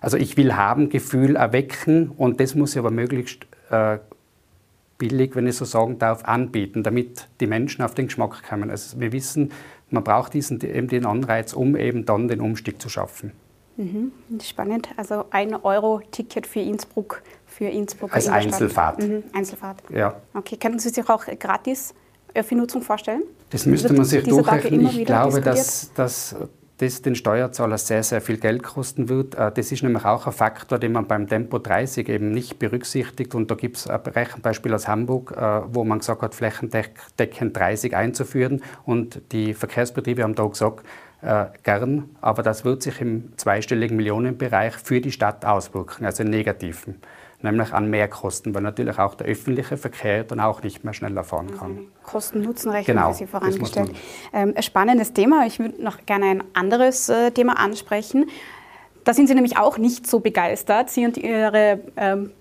also 0.00 0.16
ich 0.16 0.36
will 0.36 0.54
haben 0.54 0.88
Gefühl 0.88 1.36
erwecken 1.36 2.10
und 2.10 2.40
das 2.40 2.54
muss 2.54 2.72
ich 2.72 2.78
aber 2.78 2.90
möglichst 2.90 3.46
äh, 3.70 3.98
billig, 4.98 5.34
wenn 5.34 5.46
ich 5.46 5.56
so 5.56 5.64
sagen 5.64 5.98
darf, 5.98 6.24
anbieten, 6.24 6.82
damit 6.82 7.28
die 7.40 7.46
Menschen 7.46 7.82
auf 7.82 7.94
den 7.94 8.06
Geschmack 8.06 8.42
kommen. 8.48 8.70
Also 8.70 9.00
wir 9.00 9.12
wissen, 9.12 9.52
man 9.90 10.04
braucht 10.04 10.34
diesen, 10.34 10.60
eben 10.60 10.88
den 10.88 11.06
Anreiz, 11.06 11.52
um 11.52 11.76
eben 11.76 12.04
dann 12.04 12.28
den 12.28 12.40
Umstieg 12.40 12.80
zu 12.80 12.88
schaffen. 12.88 13.32
Mhm, 13.76 14.12
spannend. 14.42 14.88
Also 14.96 15.26
ein 15.30 15.54
Euro 15.54 16.00
Ticket 16.10 16.46
für 16.46 16.60
Innsbruck, 16.60 17.22
für 17.46 17.66
Innsbruck. 17.66 18.14
Als 18.14 18.28
Einzelfahrt. 18.28 19.02
Mhm, 19.02 19.22
Einzelfahrt. 19.34 19.82
Ja. 19.90 20.20
Okay, 20.32 20.56
können 20.56 20.78
Sie 20.78 20.88
sich 20.88 21.08
auch 21.08 21.26
gratis 21.38 21.94
für 22.44 22.54
Nutzung 22.54 22.82
vorstellen? 22.82 23.22
Das 23.50 23.66
müsste 23.66 23.92
man 23.92 24.04
sich 24.04 24.24
durchrechnen. 24.24 24.86
Ich 24.86 25.04
glaube, 25.04 25.40
dass, 25.40 25.92
dass 25.94 26.36
das 26.78 27.00
den 27.00 27.14
Steuerzahler 27.14 27.78
sehr, 27.78 28.02
sehr 28.02 28.20
viel 28.20 28.36
Geld 28.36 28.62
kosten 28.62 29.08
wird. 29.08 29.34
Äh, 29.34 29.52
das 29.52 29.72
ist 29.72 29.82
nämlich 29.82 30.04
auch 30.04 30.26
ein 30.26 30.32
Faktor, 30.32 30.78
den 30.78 30.92
man 30.92 31.06
beim 31.06 31.26
Tempo 31.26 31.58
30 31.58 32.08
eben 32.08 32.30
nicht 32.30 32.58
berücksichtigt. 32.58 33.34
Und 33.34 33.50
da 33.50 33.54
gibt 33.54 33.78
es 33.78 33.86
ein 33.86 34.00
Rechenbeispiel 34.00 34.74
aus 34.74 34.86
Hamburg, 34.86 35.32
äh, 35.32 35.62
wo 35.72 35.84
man 35.84 36.00
gesagt 36.00 36.22
hat, 36.22 36.34
flächendeckend 36.34 37.56
30 37.56 37.96
einzuführen. 37.96 38.62
Und 38.84 39.20
die 39.32 39.54
Verkehrsbetriebe 39.54 40.22
haben 40.22 40.34
da 40.34 40.46
gesagt, 40.46 40.84
äh, 41.22 41.46
gern, 41.62 42.10
aber 42.20 42.42
das 42.42 42.64
wird 42.64 42.82
sich 42.82 43.00
im 43.00 43.32
zweistelligen 43.38 43.96
Millionenbereich 43.96 44.74
für 44.74 45.00
die 45.00 45.12
Stadt 45.12 45.46
auswirken, 45.46 46.04
also 46.04 46.22
im 46.22 46.30
Negativen 46.30 46.96
nämlich 47.46 47.72
an 47.72 47.88
Mehrkosten, 47.90 48.54
weil 48.54 48.62
natürlich 48.62 48.98
auch 48.98 49.14
der 49.14 49.26
öffentliche 49.26 49.76
Verkehr 49.76 50.24
dann 50.24 50.40
auch 50.40 50.62
nicht 50.62 50.84
mehr 50.84 50.94
schneller 50.94 51.24
fahren 51.24 51.56
kann. 51.58 51.78
Also 51.78 51.88
Kosten-Nutzen-Rechnung 52.02 52.96
genau, 52.96 53.12
Sie 53.12 53.26
vorangestellt. 53.26 53.92
Ähm, 54.32 54.54
spannendes 54.60 55.12
Thema. 55.12 55.46
Ich 55.46 55.58
würde 55.58 55.82
noch 55.82 56.04
gerne 56.06 56.26
ein 56.26 56.44
anderes 56.54 57.08
äh, 57.08 57.30
Thema 57.30 57.58
ansprechen. 57.58 58.26
Da 59.04 59.14
sind 59.14 59.28
Sie 59.28 59.34
nämlich 59.34 59.56
auch 59.56 59.78
nicht 59.78 60.06
so 60.06 60.20
begeistert. 60.20 60.90
Sie 60.90 61.04
und 61.06 61.16
Ihre 61.16 61.80
ähm, 61.96 62.32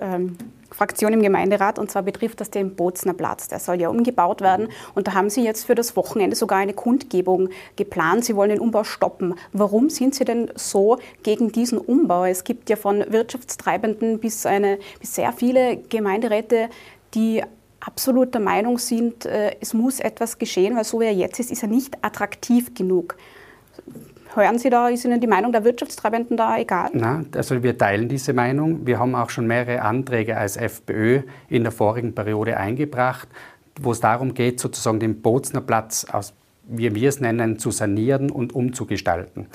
ähm 0.00 0.36
Fraktion 0.72 1.12
im 1.12 1.22
Gemeinderat 1.22 1.78
und 1.78 1.90
zwar 1.90 2.02
betrifft 2.02 2.40
das 2.40 2.50
den 2.50 2.74
Bozner 2.74 3.14
Platz. 3.14 3.48
Der 3.48 3.58
soll 3.58 3.80
ja 3.80 3.88
umgebaut 3.88 4.40
werden 4.40 4.68
und 4.94 5.08
da 5.08 5.14
haben 5.14 5.30
Sie 5.30 5.44
jetzt 5.44 5.64
für 5.64 5.74
das 5.74 5.96
Wochenende 5.96 6.36
sogar 6.36 6.58
eine 6.58 6.74
Kundgebung 6.74 7.48
geplant. 7.76 8.24
Sie 8.24 8.36
wollen 8.36 8.50
den 8.50 8.60
Umbau 8.60 8.84
stoppen. 8.84 9.34
Warum 9.52 9.90
sind 9.90 10.14
Sie 10.14 10.24
denn 10.24 10.50
so 10.54 10.98
gegen 11.22 11.52
diesen 11.52 11.78
Umbau? 11.78 12.24
Es 12.24 12.44
gibt 12.44 12.70
ja 12.70 12.76
von 12.76 13.04
Wirtschaftstreibenden 13.08 14.18
bis, 14.18 14.46
eine, 14.46 14.78
bis 15.00 15.14
sehr 15.14 15.32
viele 15.32 15.76
Gemeinderäte, 15.76 16.68
die 17.14 17.42
absolut 17.80 18.34
der 18.34 18.40
Meinung 18.40 18.78
sind, 18.78 19.26
äh, 19.26 19.56
es 19.60 19.74
muss 19.74 20.00
etwas 20.00 20.38
geschehen, 20.38 20.76
weil 20.76 20.84
so 20.84 21.00
wie 21.00 21.06
er 21.06 21.12
jetzt 21.12 21.40
ist, 21.40 21.50
ist 21.50 21.62
er 21.62 21.68
nicht 21.68 21.96
attraktiv 22.02 22.74
genug. 22.74 23.16
Hören 24.34 24.58
Sie 24.58 24.70
da, 24.70 24.88
ist 24.88 25.04
Ihnen 25.04 25.20
die 25.20 25.26
Meinung 25.26 25.52
der 25.52 25.64
Wirtschaftstreibenden 25.64 26.36
da 26.36 26.56
egal? 26.56 26.90
Nein, 26.94 27.26
also 27.34 27.62
wir 27.62 27.76
teilen 27.76 28.08
diese 28.08 28.32
Meinung. 28.32 28.86
Wir 28.86 28.98
haben 28.98 29.14
auch 29.14 29.28
schon 29.28 29.46
mehrere 29.46 29.82
Anträge 29.82 30.36
als 30.36 30.56
FPÖ 30.56 31.22
in 31.48 31.64
der 31.64 31.72
vorigen 31.72 32.14
Periode 32.14 32.56
eingebracht, 32.56 33.28
wo 33.80 33.92
es 33.92 34.00
darum 34.00 34.32
geht, 34.32 34.58
sozusagen 34.58 35.00
den 35.00 35.20
Bozner 35.20 35.60
Platz 35.60 36.06
aus 36.10 36.34
wie 36.64 36.94
wir 36.94 37.08
es 37.08 37.20
nennen, 37.20 37.58
zu 37.58 37.70
sanieren 37.70 38.30
und 38.30 38.54
umzugestalten. 38.54 39.46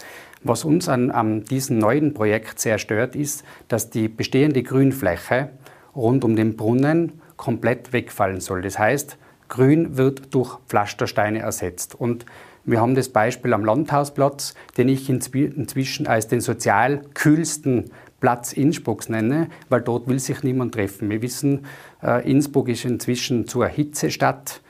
Was 0.43 0.65
uns 0.65 0.89
an, 0.89 1.10
an 1.10 1.43
diesem 1.46 1.77
neuen 1.77 2.13
Projekt 2.13 2.60
sehr 2.60 2.77
stört, 2.77 3.15
ist, 3.15 3.43
dass 3.67 3.89
die 3.89 4.07
bestehende 4.07 4.62
Grünfläche 4.62 5.50
rund 5.96 6.24
um 6.24 6.36
den 6.36 6.55
Brunnen 6.55 7.22
komplett 7.38 7.93
wegfallen 7.93 8.41
soll. 8.41 8.62
Das 8.62 8.77
heißt, 8.77 9.17
Grün 9.50 9.98
wird 9.98 10.34
durch 10.34 10.60
Pflastersteine 10.67 11.39
ersetzt. 11.39 11.96
Und 11.96 12.25
wir 12.67 12.81
haben 12.81 12.95
das 12.95 13.09
Beispiel 13.09 13.53
am 13.53 13.63
Landhausplatz, 13.63 14.53
den 14.77 14.89
ich 14.89 15.09
inzwischen 15.09 16.05
als 16.05 16.27
den 16.27 16.41
sozial 16.41 17.01
kühlsten 17.13 17.86
Platz 18.19 18.51
Innsbrucks 18.51 19.07
nenne, 19.07 19.47
weil 19.69 19.81
dort 19.81 20.07
will 20.07 20.19
sich 20.19 20.43
niemand 20.43 20.74
treffen. 20.74 21.09
Wir 21.09 21.21
wissen, 21.21 21.65
äh, 22.03 22.29
Innsbruck 22.29 22.67
ist 22.67 22.83
inzwischen 22.83 23.47
zur 23.47 23.67
Hitzestadt 23.67 24.62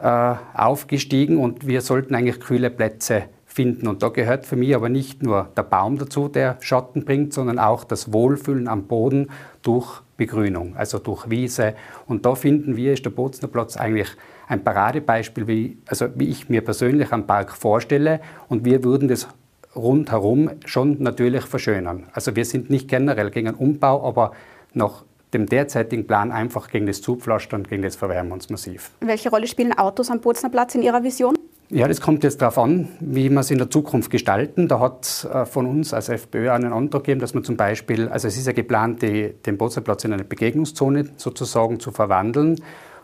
äh, 0.00 0.34
aufgestiegen 0.54 1.38
und 1.38 1.66
wir 1.66 1.82
sollten 1.82 2.16
eigentlich 2.16 2.40
kühle 2.40 2.68
Plätze 2.68 3.24
finden. 3.44 3.86
Und 3.86 4.02
da 4.02 4.08
gehört 4.08 4.44
für 4.44 4.56
mich 4.56 4.74
aber 4.74 4.88
nicht 4.88 5.22
nur 5.22 5.48
der 5.56 5.62
Baum 5.62 5.98
dazu, 5.98 6.28
der 6.28 6.56
Schatten 6.60 7.04
bringt, 7.04 7.32
sondern 7.32 7.60
auch 7.60 7.84
das 7.84 8.12
Wohlfühlen 8.12 8.66
am 8.66 8.88
Boden 8.88 9.30
durch 9.62 10.02
Begrünung, 10.16 10.74
also 10.76 10.98
durch 10.98 11.30
Wiese. 11.30 11.74
Und 12.06 12.26
da 12.26 12.34
finden 12.34 12.76
wir, 12.76 12.92
ist 12.92 13.04
der 13.04 13.10
Bozner 13.10 13.48
Platz 13.48 13.76
eigentlich 13.76 14.08
ein 14.48 14.62
Paradebeispiel, 14.62 15.46
wie, 15.46 15.78
also 15.86 16.08
wie 16.14 16.28
ich 16.28 16.48
mir 16.48 16.62
persönlich 16.62 17.12
am 17.12 17.26
Park 17.26 17.52
vorstelle. 17.52 18.20
Und 18.48 18.64
wir 18.64 18.84
würden 18.84 19.08
das 19.08 19.28
rundherum 19.74 20.50
schon 20.64 21.02
natürlich 21.02 21.44
verschönern. 21.44 22.06
Also 22.12 22.34
wir 22.36 22.44
sind 22.44 22.70
nicht 22.70 22.88
generell 22.88 23.30
gegen 23.30 23.48
einen 23.48 23.56
Umbau, 23.56 24.06
aber 24.06 24.32
nach 24.72 25.04
dem 25.34 25.46
derzeitigen 25.46 26.06
Plan 26.06 26.32
einfach 26.32 26.68
gegen 26.68 26.86
das 26.86 27.02
Zupflastern, 27.02 27.64
gegen 27.64 27.82
das 27.82 27.96
verwehren 27.96 28.28
wir 28.28 28.34
uns 28.34 28.48
massiv. 28.48 28.90
Welche 29.00 29.28
Rolle 29.28 29.46
spielen 29.46 29.76
Autos 29.76 30.10
am 30.10 30.20
Bozner 30.20 30.48
Platz 30.48 30.74
in 30.74 30.82
Ihrer 30.82 31.02
Vision? 31.02 31.34
Ja, 31.68 31.88
das 31.88 32.00
kommt 32.00 32.22
jetzt 32.22 32.40
darauf 32.40 32.58
an, 32.58 32.88
wie 33.00 33.28
wir 33.28 33.40
es 33.40 33.50
in 33.50 33.58
der 33.58 33.68
Zukunft 33.68 34.10
gestalten. 34.10 34.68
Da 34.68 34.78
hat 34.78 35.04
es 35.04 35.24
äh, 35.24 35.44
von 35.44 35.66
uns 35.66 35.92
als 35.92 36.08
FPÖ 36.08 36.52
einen 36.52 36.72
Antrag 36.72 37.02
gegeben, 37.02 37.20
dass 37.20 37.34
man 37.34 37.42
zum 37.42 37.56
Beispiel, 37.56 38.08
also 38.08 38.28
es 38.28 38.36
ist 38.36 38.46
ja 38.46 38.52
geplant, 38.52 39.02
die, 39.02 39.34
den 39.44 39.58
Boznerplatz 39.58 40.04
in 40.04 40.12
eine 40.12 40.22
Begegnungszone 40.22 41.10
sozusagen 41.16 41.80
zu 41.80 41.90
verwandeln. 41.90 42.56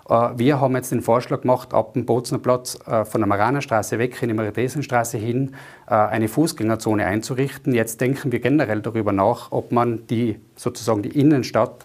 Äh, 0.09 0.31
wir 0.37 0.61
haben 0.61 0.75
jetzt 0.77 0.93
den 0.93 1.03
Vorschlag 1.03 1.43
gemacht, 1.43 1.75
ab 1.75 1.95
dem 1.95 2.07
Boznerplatz 2.07 2.79
äh, 2.87 3.05
von 3.05 3.21
der 3.21 3.29
Maranerstraße 3.29 3.99
weg 3.99 4.23
in 4.23 4.29
die 4.29 4.35
Marithesenstraße 4.35 5.19
hin 5.19 5.55
eine 5.87 6.29
Fußgängerzone 6.29 7.05
einzurichten. 7.05 7.75
Jetzt 7.75 8.01
denken 8.01 8.33
wir 8.33 8.41
generell 8.41 8.81
darüber 8.81 9.13
nach, 9.13 9.53
ob 9.53 9.73
man 9.73 10.07
die 10.07 10.39
sozusagen 10.57 11.03
die 11.03 11.21
Innenstadt 11.21 11.85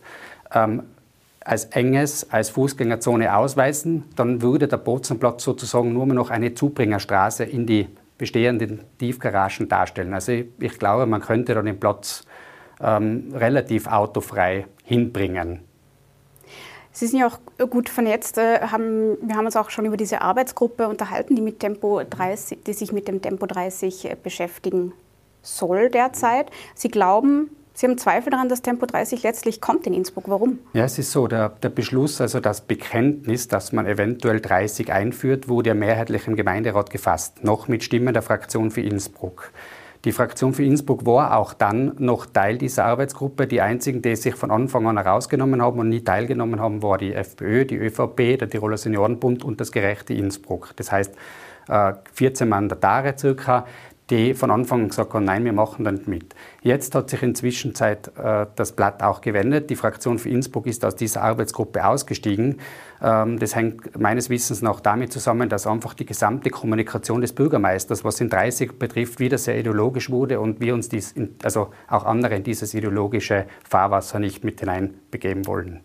ähm, 0.53 0.83
als 1.47 1.65
enges, 1.65 2.29
als 2.31 2.49
Fußgängerzone 2.49 3.35
ausweisen, 3.35 4.03
dann 4.17 4.41
würde 4.41 4.67
der 4.67 4.77
Boznerplatz 4.77 5.43
sozusagen 5.43 5.93
nur 5.93 6.05
noch 6.05 6.29
eine 6.29 6.53
Zubringerstraße 6.53 7.45
in 7.45 7.65
die 7.65 7.87
bestehenden 8.17 8.81
Tiefgaragen 8.99 9.69
darstellen. 9.69 10.13
Also 10.13 10.33
ich, 10.33 10.47
ich 10.59 10.77
glaube, 10.77 11.05
man 11.05 11.21
könnte 11.21 11.53
dann 11.53 11.65
den 11.65 11.79
Platz 11.79 12.25
ähm, 12.81 13.33
relativ 13.33 13.87
autofrei 13.87 14.65
hinbringen. 14.83 15.61
Sie 16.97 17.05
sind 17.05 17.19
ja 17.19 17.27
auch 17.27 17.69
gut 17.69 17.89
vernetzt. 17.89 18.39
Äh, 18.39 18.59
haben, 18.59 19.19
wir 19.21 19.35
haben 19.35 19.45
uns 19.45 19.55
auch 19.55 19.69
schon 19.69 19.85
über 19.85 19.97
diese 19.97 20.21
Arbeitsgruppe 20.23 20.87
unterhalten, 20.87 21.35
die, 21.35 21.43
mit 21.43 21.59
Tempo 21.59 22.01
30, 22.03 22.63
die 22.65 22.73
sich 22.73 22.91
mit 22.91 23.07
dem 23.07 23.21
Tempo 23.21 23.45
30 23.45 24.17
beschäftigen 24.23 24.93
soll 25.43 25.91
derzeit. 25.91 26.49
Sie 26.73 26.89
glauben, 26.89 27.51
Sie 27.75 27.85
haben 27.85 27.99
Zweifel 27.99 28.31
daran, 28.31 28.49
dass 28.49 28.63
Tempo 28.63 28.87
30 28.87 29.21
letztlich 29.21 29.61
kommt 29.61 29.85
in 29.85 29.93
Innsbruck. 29.93 30.27
Warum? 30.27 30.57
Ja, 30.73 30.85
es 30.85 30.97
ist 30.97 31.11
so, 31.11 31.27
der, 31.27 31.49
der 31.49 31.69
Beschluss, 31.69 32.19
also 32.19 32.39
das 32.39 32.61
Bekenntnis, 32.61 33.47
dass 33.47 33.71
man 33.71 33.85
eventuell 33.85 34.41
30 34.41 34.91
einführt, 34.91 35.47
wurde 35.47 35.69
ja 35.69 35.73
mehrheitlich 35.75 36.25
im 36.25 36.35
Gemeinderat 36.35 36.89
gefasst, 36.89 37.43
noch 37.43 37.67
mit 37.67 37.83
Stimmen 37.83 38.15
der 38.15 38.23
Fraktion 38.23 38.71
für 38.71 38.81
Innsbruck. 38.81 39.51
Die 40.07 40.13
Fraktion 40.13 40.53
für 40.53 40.63
Innsbruck 40.63 41.05
war 41.05 41.35
auch 41.35 41.53
dann 41.53 41.91
noch 41.97 42.27
Teil 42.27 42.57
dieser 42.57 42.85
Arbeitsgruppe. 42.85 43.45
Die 43.45 43.59
einzigen, 43.59 44.01
die 44.01 44.15
sich 44.15 44.35
von 44.35 44.51
Anfang 44.51 44.87
an 44.87 44.95
herausgenommen 44.95 45.61
haben 45.61 45.81
und 45.81 45.89
nie 45.89 45.99
teilgenommen 45.99 46.61
haben, 46.61 46.81
war 46.81 46.97
die 46.97 47.13
FPÖ, 47.13 47.65
die 47.65 47.75
ÖVP, 47.75 48.39
der 48.39 48.49
Tiroler 48.49 48.77
Seniorenbund 48.77 49.43
und 49.43 49.59
das 49.59 49.73
gerechte 49.73 50.13
Innsbruck. 50.13 50.71
Das 50.77 50.93
heißt, 50.93 51.13
14 52.13 52.47
äh, 52.47 52.49
Mandatare 52.49 53.15
circa 53.17 53.65
die 54.09 54.33
von 54.33 54.51
Anfang 54.51 54.83
an 54.83 54.89
gesagt 54.89 55.13
haben, 55.13 55.25
nein, 55.25 55.43
wir 55.43 55.53
machen 55.53 55.83
da 55.83 55.91
nicht 55.91 56.07
mit. 56.07 56.33
Jetzt 56.61 56.95
hat 56.95 57.09
sich 57.09 57.23
inzwischen 57.23 57.75
Zeit 57.75 58.11
äh, 58.17 58.45
das 58.55 58.71
Blatt 58.71 59.03
auch 59.03 59.21
gewendet. 59.21 59.69
Die 59.69 59.75
Fraktion 59.75 60.17
für 60.17 60.29
Innsbruck 60.29 60.67
ist 60.67 60.85
aus 60.85 60.95
dieser 60.95 61.23
Arbeitsgruppe 61.23 61.85
ausgestiegen. 61.85 62.59
Ähm, 63.01 63.39
das 63.39 63.55
hängt 63.55 63.99
meines 63.99 64.29
Wissens 64.29 64.61
noch 64.61 64.79
damit 64.79 65.11
zusammen, 65.11 65.49
dass 65.49 65.67
einfach 65.67 65.93
die 65.93 66.05
gesamte 66.05 66.49
Kommunikation 66.49 67.21
des 67.21 67.33
Bürgermeisters, 67.33 68.03
was 68.03 68.21
in 68.21 68.29
30 68.29 68.79
betrifft, 68.79 69.19
wieder 69.19 69.37
sehr 69.37 69.59
ideologisch 69.59 70.09
wurde 70.09 70.39
und 70.39 70.61
wir 70.61 70.73
uns 70.73 70.87
dies, 70.89 71.13
also 71.43 71.69
auch 71.87 72.05
andere 72.05 72.35
in 72.35 72.43
dieses 72.43 72.73
ideologische 72.73 73.45
Fahrwasser 73.67 74.19
nicht 74.19 74.43
mit 74.43 74.59
hineinbegeben 74.61 75.45
wollen. 75.47 75.81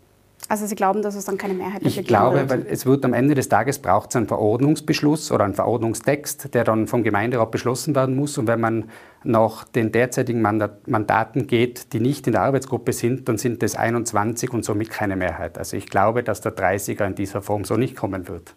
Also 0.49 0.67
Sie 0.67 0.75
glauben, 0.75 1.03
dass 1.03 1.15
es 1.15 1.25
dann 1.25 1.39
keine 1.39 1.55
Mehrheit 1.55 1.81
Ich 1.85 2.05
glaube, 2.05 2.37
wird? 2.41 2.51
weil 2.51 2.67
es 2.69 2.85
wird 2.85 3.05
am 3.05 3.15
Ende 3.15 3.35
des 3.35 3.49
Tages 3.49 3.79
braucht 3.79 4.11
es 4.11 4.17
einen 4.17 4.27
Verordnungsbeschluss 4.27 5.31
oder 5.33 5.45
einen 5.45 5.55
Verordnungstext, 5.55 6.53
der 6.53 6.65
dann 6.65 6.87
vom 6.89 7.03
Gemeinderat 7.03 7.51
beschlossen 7.51 7.95
werden 7.95 8.17
muss. 8.17 8.37
Und 8.39 8.49
wenn 8.49 8.61
man 8.61 8.91
nach 9.25 9.65
den 9.65 9.93
derzeitigen 9.93 10.43
Mandaten 10.43 11.47
geht, 11.47 11.93
die 11.93 12.01
nicht 12.01 12.27
in 12.27 12.33
der 12.33 12.43
Arbeitsgruppe 12.43 12.93
sind, 12.93 13.29
dann 13.29 13.39
sind 13.39 13.63
es 13.63 13.77
21 13.77 14.53
und 14.53 14.65
somit 14.65 14.91
keine 14.91 15.17
Mehrheit. 15.17 15.59
Also 15.59 15.77
ich 15.77 15.87
glaube, 15.87 16.23
dass 16.23 16.41
der 16.41 16.55
30er 16.55 17.07
in 17.07 17.15
dieser 17.15 17.41
Form 17.41 17.65
so 17.65 17.77
nicht 17.77 17.97
kommen 17.97 18.29
wird. 18.29 18.55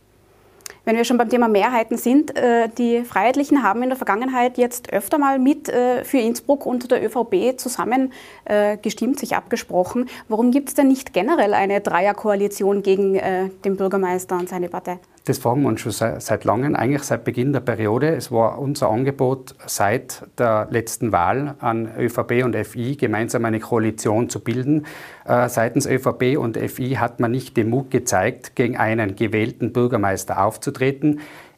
Wenn 0.85 0.97
wir 0.97 1.03
schon 1.03 1.17
beim 1.17 1.29
Thema 1.29 1.47
Mehrheiten 1.47 1.97
sind, 1.97 2.37
äh, 2.37 2.69
die 2.69 3.03
Freiheitlichen 3.03 3.63
haben 3.63 3.81
in 3.81 3.89
der 3.89 3.97
Vergangenheit 3.97 4.59
jetzt 4.59 4.93
öfter 4.93 5.17
mal 5.17 5.39
mit 5.39 5.67
äh, 5.67 6.03
für 6.03 6.19
Innsbruck 6.19 6.67
und 6.67 6.91
der 6.91 7.03
ÖVP 7.03 7.57
zusammen 7.57 8.13
äh, 8.45 8.77
gestimmt, 8.77 9.19
sich 9.19 9.35
abgesprochen. 9.35 10.07
Warum 10.29 10.51
gibt 10.51 10.69
es 10.69 10.75
denn 10.75 10.87
nicht 10.87 11.11
generell 11.11 11.55
eine 11.55 11.81
Dreierkoalition 11.81 12.83
gegen 12.83 13.19
den 13.63 13.77
Bürgermeister 13.77 14.37
und 14.37 14.49
seine 14.49 14.69
Partei? 14.69 14.99
Das 15.25 15.39
fragen 15.39 15.63
wir 15.63 15.69
uns 15.69 15.81
schon 15.81 15.91
seit, 15.91 16.43
langem, 16.43 16.75
eigentlich 16.75 17.01
seit 17.01 17.23
Beginn 17.23 17.51
der 17.51 17.61
Periode. 17.61 18.09
Es 18.09 18.31
war 18.31 18.59
unser 18.59 18.91
Angebot 18.91 19.55
seit 19.65 20.23
der 20.37 20.67
letzten 20.69 21.11
Wahl 21.11 21.55
an 21.59 21.89
ÖVP 21.97 22.43
und 22.43 22.55
FI, 22.55 22.95
gemeinsam 22.95 23.43
eine 23.45 23.59
Koalition 23.59 24.29
zu 24.29 24.39
bilden. 24.39 24.85
Seitens 25.25 25.87
ÖVP 25.87 26.37
und 26.37 26.57
FI 26.57 26.97
hat 26.99 27.19
man 27.19 27.31
nicht 27.31 27.57
den 27.57 27.71
Mut 27.71 27.89
gezeigt, 27.89 28.55
gegen 28.55 28.77
einen 28.77 29.15
gewählten 29.15 29.73
Bürgermeister 29.73 30.43
aufzutreten. 30.43 30.74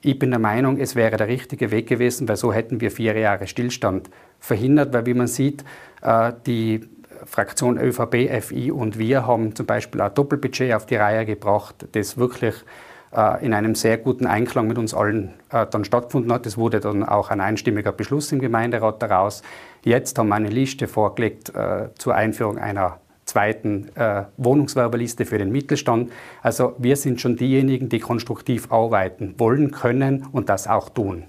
Ich 0.01 0.19
bin 0.19 0.29
der 0.29 0.39
Meinung, 0.39 0.77
es 0.79 0.95
wäre 0.95 1.17
der 1.17 1.27
richtige 1.27 1.71
Weg 1.71 1.87
gewesen, 1.87 2.29
weil 2.29 2.37
so 2.37 2.53
hätten 2.53 2.81
wir 2.81 2.91
vier 2.91 3.17
Jahre 3.17 3.47
Stillstand 3.47 4.09
verhindert, 4.39 4.93
weil 4.93 5.05
wie 5.05 5.13
man 5.13 5.27
sieht, 5.27 5.63
äh, 6.01 6.33
die 6.45 6.81
Fraktion 7.25 7.77
ÖVP, 7.77 8.41
FI 8.41 8.71
und 8.71 8.99
wir 8.99 9.25
haben 9.25 9.55
zum 9.55 9.65
Beispiel 9.65 9.99
ein 10.01 10.13
Doppelbudget 10.13 10.73
auf 10.73 10.85
die 10.85 10.95
Reihe 10.95 11.25
gebracht, 11.25 11.87
das 11.93 12.17
wirklich 12.17 12.53
äh, 13.11 13.43
in 13.43 13.53
einem 13.53 13.75
sehr 13.75 13.97
guten 13.97 14.27
Einklang 14.27 14.67
mit 14.67 14.77
uns 14.77 14.93
allen 14.93 15.33
äh, 15.51 15.65
dann 15.65 15.83
stattgefunden 15.83 16.31
hat. 16.31 16.45
Es 16.45 16.57
wurde 16.57 16.79
dann 16.79 17.03
auch 17.03 17.31
ein 17.31 17.41
einstimmiger 17.41 17.91
Beschluss 17.91 18.31
im 18.31 18.39
Gemeinderat 18.39 19.01
daraus. 19.01 19.41
Jetzt 19.83 20.19
haben 20.19 20.29
wir 20.29 20.35
eine 20.35 20.49
Liste 20.49 20.87
vorgelegt 20.87 21.51
zur 21.97 22.13
Einführung 22.13 22.57
einer 22.57 22.99
zweiten 23.37 23.95
äh, 23.95 24.23
Wohnungswerberliste 24.37 25.25
für 25.25 25.37
den 25.37 25.51
Mittelstand. 25.51 26.11
Also 26.41 26.73
wir 26.79 26.95
sind 26.95 27.21
schon 27.21 27.35
diejenigen, 27.35 27.87
die 27.87 27.99
konstruktiv 27.99 28.71
arbeiten 28.71 29.35
wollen, 29.37 29.69
können 29.69 30.25
und 30.31 30.49
das 30.49 30.67
auch 30.67 30.89
tun. 30.89 31.25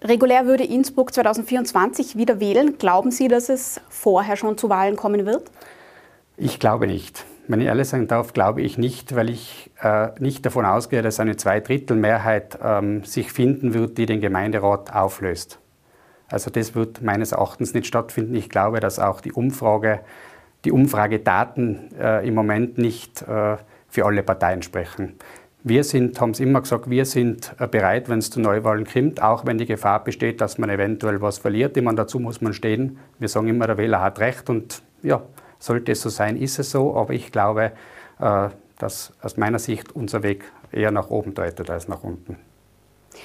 Regulär 0.00 0.46
würde 0.46 0.62
Innsbruck 0.62 1.12
2024 1.12 2.16
wieder 2.16 2.38
wählen. 2.38 2.78
Glauben 2.78 3.10
Sie, 3.10 3.26
dass 3.26 3.48
es 3.48 3.80
vorher 3.88 4.36
schon 4.36 4.56
zu 4.56 4.68
Wahlen 4.68 4.94
kommen 4.94 5.26
wird? 5.26 5.50
Ich 6.36 6.60
glaube 6.60 6.86
nicht. 6.86 7.24
Wenn 7.48 7.60
ich 7.60 7.66
ehrlich 7.66 7.88
sein 7.88 8.06
darf, 8.06 8.32
glaube 8.32 8.62
ich 8.62 8.78
nicht, 8.78 9.16
weil 9.16 9.28
ich 9.30 9.72
äh, 9.82 10.08
nicht 10.20 10.46
davon 10.46 10.64
ausgehe, 10.64 11.02
dass 11.02 11.18
eine 11.18 11.36
Zweidrittelmehrheit 11.36 12.58
ähm, 12.62 13.02
sich 13.02 13.32
finden 13.32 13.74
wird, 13.74 13.98
die 13.98 14.06
den 14.06 14.20
Gemeinderat 14.20 14.94
auflöst. 14.94 15.58
Also 16.28 16.50
das 16.50 16.76
wird 16.76 17.02
meines 17.02 17.32
Erachtens 17.32 17.74
nicht 17.74 17.86
stattfinden. 17.86 18.36
Ich 18.36 18.48
glaube, 18.48 18.78
dass 18.78 19.00
auch 19.00 19.20
die 19.20 19.32
Umfrage, 19.32 20.00
die 20.66 20.72
Umfragedaten 20.72 21.96
äh, 21.98 22.26
im 22.26 22.34
Moment 22.34 22.76
nicht 22.76 23.22
äh, 23.22 23.56
für 23.88 24.04
alle 24.04 24.22
Parteien 24.22 24.62
sprechen. 24.62 25.14
Wir 25.62 25.84
sind, 25.84 26.20
haben 26.20 26.30
es 26.32 26.40
immer 26.40 26.60
gesagt, 26.60 26.90
wir 26.90 27.04
sind 27.04 27.54
äh, 27.58 27.68
bereit, 27.68 28.08
wenn 28.08 28.18
es 28.18 28.30
zu 28.30 28.40
Neuwahlen 28.40 28.84
kommt, 28.84 29.22
auch 29.22 29.46
wenn 29.46 29.58
die 29.58 29.66
Gefahr 29.66 30.02
besteht, 30.02 30.40
dass 30.40 30.58
man 30.58 30.68
eventuell 30.68 31.22
was 31.22 31.38
verliert. 31.38 31.76
Immer 31.76 31.94
dazu 31.94 32.18
muss 32.18 32.40
man 32.40 32.52
stehen. 32.52 32.98
Wir 33.18 33.28
sagen 33.28 33.48
immer, 33.48 33.66
der 33.68 33.78
Wähler 33.78 34.02
hat 34.02 34.18
Recht 34.18 34.50
und 34.50 34.82
ja, 35.02 35.22
sollte 35.60 35.92
es 35.92 36.02
so 36.02 36.08
sein, 36.08 36.36
ist 36.36 36.58
es 36.58 36.72
so, 36.72 36.96
aber 36.96 37.14
ich 37.14 37.30
glaube, 37.30 37.72
äh, 38.18 38.48
dass 38.78 39.12
aus 39.22 39.36
meiner 39.36 39.60
Sicht 39.60 39.94
unser 39.94 40.22
Weg 40.24 40.44
eher 40.72 40.90
nach 40.90 41.10
oben 41.10 41.32
deutet 41.32 41.70
als 41.70 41.86
nach 41.86 42.02
unten. 42.02 42.36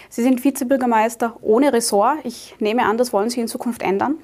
Sie 0.10 0.22
sind 0.22 0.44
Vizebürgermeister 0.44 1.38
ohne 1.42 1.74
Ressort. 1.74 2.20
Ich 2.24 2.56
nehme 2.60 2.86
an, 2.86 2.98
das 2.98 3.12
wollen 3.12 3.30
Sie 3.32 3.42
in 3.42 3.48
Zukunft 3.48 3.82
ändern? 3.82 4.16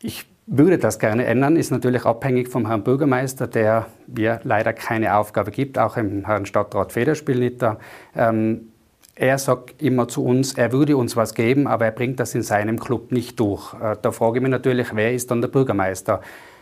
Ich 0.00 0.26
würde 0.46 0.78
das 0.78 0.98
gerne 0.98 1.26
ändern, 1.26 1.56
ist 1.56 1.70
natürlich 1.70 2.04
abhängig 2.04 2.48
vom 2.48 2.68
Herrn 2.68 2.84
Bürgermeister, 2.84 3.46
der 3.48 3.86
mir 4.06 4.40
leider 4.44 4.72
keine 4.72 5.16
Aufgabe 5.16 5.50
gibt, 5.50 5.78
auch 5.78 5.96
im 5.96 6.24
Herrn 6.24 6.46
Stadtrat 6.46 6.92
Federspielnitter. 6.92 7.78
Ähm, 8.14 8.68
er 9.16 9.38
sagt 9.38 9.82
immer 9.82 10.08
zu 10.08 10.24
uns, 10.24 10.54
er 10.54 10.72
würde 10.72 10.96
uns 10.96 11.16
was 11.16 11.34
geben, 11.34 11.66
aber 11.66 11.86
er 11.86 11.90
bringt 11.90 12.20
das 12.20 12.34
in 12.34 12.42
seinem 12.42 12.78
Club 12.78 13.12
nicht 13.12 13.40
durch. 13.40 13.74
Äh, 13.74 13.96
da 14.00 14.12
frage 14.12 14.38
ich 14.38 14.42
mich 14.42 14.50
natürlich, 14.50 14.94
wer 14.94 15.12
ist 15.12 15.30
dann 15.30 15.40
der 15.40 15.48
Bürgermeister? 15.48 16.20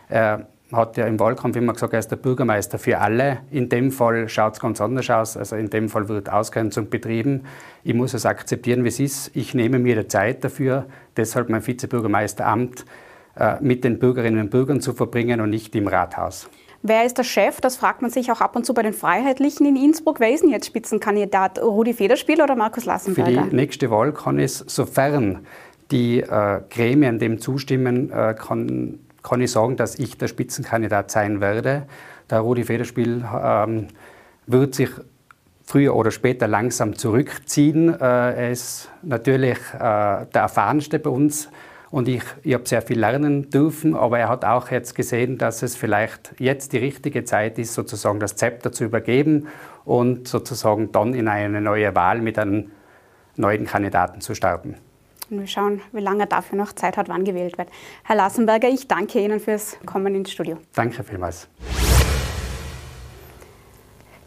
Er 0.09 0.47
hat 0.71 0.97
ja 0.97 1.05
im 1.05 1.19
Wahlkampf 1.19 1.55
immer 1.55 1.73
gesagt, 1.73 1.93
er 1.93 1.99
ist 1.99 2.09
der 2.09 2.15
Bürgermeister 2.15 2.79
für 2.79 2.99
alle. 2.99 3.39
In 3.51 3.69
dem 3.69 3.91
Fall 3.91 4.27
schaut 4.29 4.53
es 4.53 4.59
ganz 4.59 4.81
anders 4.81 5.09
aus. 5.09 5.37
Also 5.37 5.57
in 5.57 5.69
dem 5.69 5.89
Fall 5.89 6.07
wird 6.09 6.31
Ausgrenzung 6.31 6.89
betrieben. 6.89 7.43
Ich 7.83 7.93
muss 7.93 8.13
es 8.15 8.25
akzeptieren, 8.25 8.83
wie 8.83 8.87
es 8.87 8.99
ist. 8.99 9.35
Ich 9.35 9.53
nehme 9.53 9.77
mir 9.77 10.01
die 10.01 10.07
Zeit 10.07 10.43
dafür, 10.43 10.85
deshalb 11.17 11.49
mein 11.49 11.65
Vizebürgermeisteramt 11.65 12.85
mit 13.59 13.83
den 13.83 13.99
Bürgerinnen 13.99 14.39
und 14.39 14.49
Bürgern 14.49 14.79
zu 14.79 14.93
verbringen 14.93 15.41
und 15.41 15.49
nicht 15.49 15.75
im 15.75 15.87
Rathaus. 15.87 16.49
Wer 16.87 17.03
ist 17.03 17.17
der 17.17 17.23
Chef? 17.23 17.61
Das 17.61 17.77
fragt 17.77 18.03
man 18.03 18.11
sich 18.11 18.31
auch 18.31 18.41
ab 18.41 18.55
und 18.55 18.63
zu 18.63 18.75
bei 18.75 18.83
den 18.83 18.93
Freiheitlichen 18.93 19.65
in 19.65 19.75
Innsbruck. 19.75 20.19
Wer 20.19 20.31
ist 20.31 20.43
denn 20.43 20.51
jetzt 20.51 20.67
Spitzenkandidat? 20.67 21.59
Rudi 21.59 21.93
Federspiel 21.93 22.39
oder 22.39 22.55
Markus 22.55 22.85
Lassenberger? 22.85 23.43
Für 23.45 23.49
die 23.49 23.55
nächste 23.55 23.89
Wahl 23.89 24.13
kann 24.13 24.37
es, 24.37 24.59
sofern 24.59 25.47
die 25.89 26.19
äh, 26.19 26.61
Gremien 26.69 27.17
dem 27.17 27.39
zustimmen, 27.39 28.11
äh, 28.11 28.35
kann, 28.37 28.99
kann 29.23 29.41
ich 29.41 29.51
sagen, 29.51 29.77
dass 29.77 29.97
ich 29.97 30.15
der 30.19 30.27
Spitzenkandidat 30.27 31.09
sein 31.09 31.41
werde. 31.41 31.87
Der 32.29 32.41
Rudi 32.41 32.63
Federspiel 32.63 33.25
ähm, 33.43 33.87
wird 34.45 34.75
sich 34.75 34.89
früher 35.63 35.95
oder 35.95 36.11
später 36.11 36.47
langsam 36.47 36.95
zurückziehen. 36.95 37.89
Äh, 37.89 37.97
er 37.97 38.51
ist 38.51 38.91
natürlich 39.01 39.57
äh, 39.73 39.79
der 39.79 40.27
erfahrenste 40.33 40.99
bei 40.99 41.09
uns 41.09 41.49
und 41.95 42.09
ich, 42.09 42.23
ich 42.43 42.53
habe 42.53 42.67
sehr 42.67 42.81
viel 42.81 42.99
lernen 42.99 43.49
dürfen, 43.49 43.95
aber 43.95 44.19
er 44.19 44.27
hat 44.27 44.43
auch 44.43 44.69
jetzt 44.69 44.95
gesehen, 44.95 45.37
dass 45.37 45.63
es 45.63 45.77
vielleicht 45.77 46.35
jetzt 46.39 46.73
die 46.73 46.77
richtige 46.77 47.23
Zeit 47.23 47.57
ist, 47.57 47.73
sozusagen 47.73 48.19
das 48.19 48.35
Zepter 48.35 48.73
zu 48.73 48.83
übergeben 48.83 49.47
und 49.85 50.27
sozusagen 50.27 50.91
dann 50.91 51.13
in 51.13 51.29
eine 51.29 51.61
neue 51.61 51.95
Wahl 51.95 52.19
mit 52.21 52.37
einem 52.37 52.69
neuen 53.37 53.65
Kandidaten 53.65 54.19
zu 54.19 54.35
starten. 54.35 54.75
Und 55.29 55.39
wir 55.39 55.47
schauen, 55.47 55.79
wie 55.93 56.01
lange 56.01 56.23
er 56.23 56.27
dafür 56.27 56.57
noch 56.57 56.73
Zeit 56.73 56.97
hat, 56.97 57.07
wann 57.07 57.23
gewählt 57.23 57.57
wird. 57.57 57.69
Herr 58.03 58.17
Lassenberger, 58.17 58.67
ich 58.67 58.89
danke 58.89 59.21
Ihnen 59.21 59.39
fürs 59.39 59.77
Kommen 59.85 60.15
ins 60.15 60.33
Studio. 60.33 60.57
Danke 60.73 61.01
vielmals. 61.01 61.47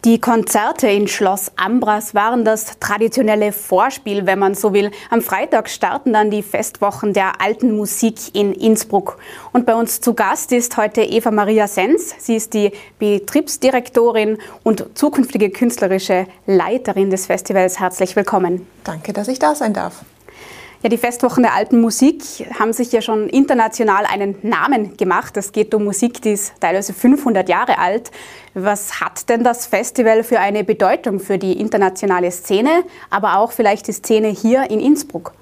Die 0.08 0.22
Konzerte 0.22 0.88
in 0.88 1.06
Schloss 1.06 1.52
Ambras 1.56 2.14
waren 2.14 2.42
das 2.42 2.78
traditionelle 2.80 3.52
Vorspiel, 3.52 4.24
wenn 4.24 4.38
man 4.38 4.54
so 4.54 4.72
will. 4.72 4.90
Am 5.10 5.20
Freitag 5.20 5.68
starten 5.68 6.14
dann 6.14 6.30
die 6.30 6.42
Festwochen 6.42 7.12
der 7.12 7.42
alten 7.42 7.76
Musik 7.76 8.34
in 8.34 8.54
Innsbruck. 8.54 9.18
Und 9.52 9.66
bei 9.66 9.74
uns 9.74 10.00
zu 10.00 10.14
Gast 10.14 10.50
ist 10.52 10.78
heute 10.78 11.02
Eva 11.02 11.30
Maria 11.30 11.68
Sens. 11.68 12.14
Sie 12.20 12.36
ist 12.36 12.54
die 12.54 12.72
Betriebsdirektorin 12.98 14.38
und 14.62 14.86
zukünftige 14.94 15.50
künstlerische 15.50 16.26
Leiterin 16.46 17.10
des 17.10 17.26
Festivals. 17.26 17.78
Herzlich 17.78 18.16
willkommen. 18.16 18.66
Danke, 18.84 19.12
dass 19.12 19.28
ich 19.28 19.38
da 19.38 19.54
sein 19.54 19.74
darf. 19.74 20.06
Ja, 20.80 20.88
die 20.88 20.96
Festwochen 20.96 21.42
der 21.42 21.54
alten 21.54 21.80
Musik 21.80 22.22
haben 22.56 22.72
sich 22.72 22.92
ja 22.92 23.02
schon 23.02 23.28
international 23.28 24.04
einen 24.06 24.36
Namen 24.42 24.96
gemacht. 24.96 25.36
Es 25.36 25.50
geht 25.50 25.74
um 25.74 25.82
Musik, 25.82 26.22
die 26.22 26.32
ist 26.32 26.52
teilweise 26.60 26.92
500 26.92 27.48
Jahre 27.48 27.78
alt. 27.78 28.12
Was 28.54 29.00
hat 29.00 29.28
denn 29.28 29.42
das 29.42 29.66
Festival 29.66 30.22
für 30.22 30.38
eine 30.38 30.62
Bedeutung 30.62 31.18
für 31.18 31.36
die 31.36 31.58
internationale 31.58 32.30
Szene, 32.30 32.84
aber 33.10 33.38
auch 33.38 33.50
vielleicht 33.50 33.88
die 33.88 33.92
Szene 33.92 34.28
hier 34.28 34.70
in 34.70 34.78
Innsbruck? 34.78 35.32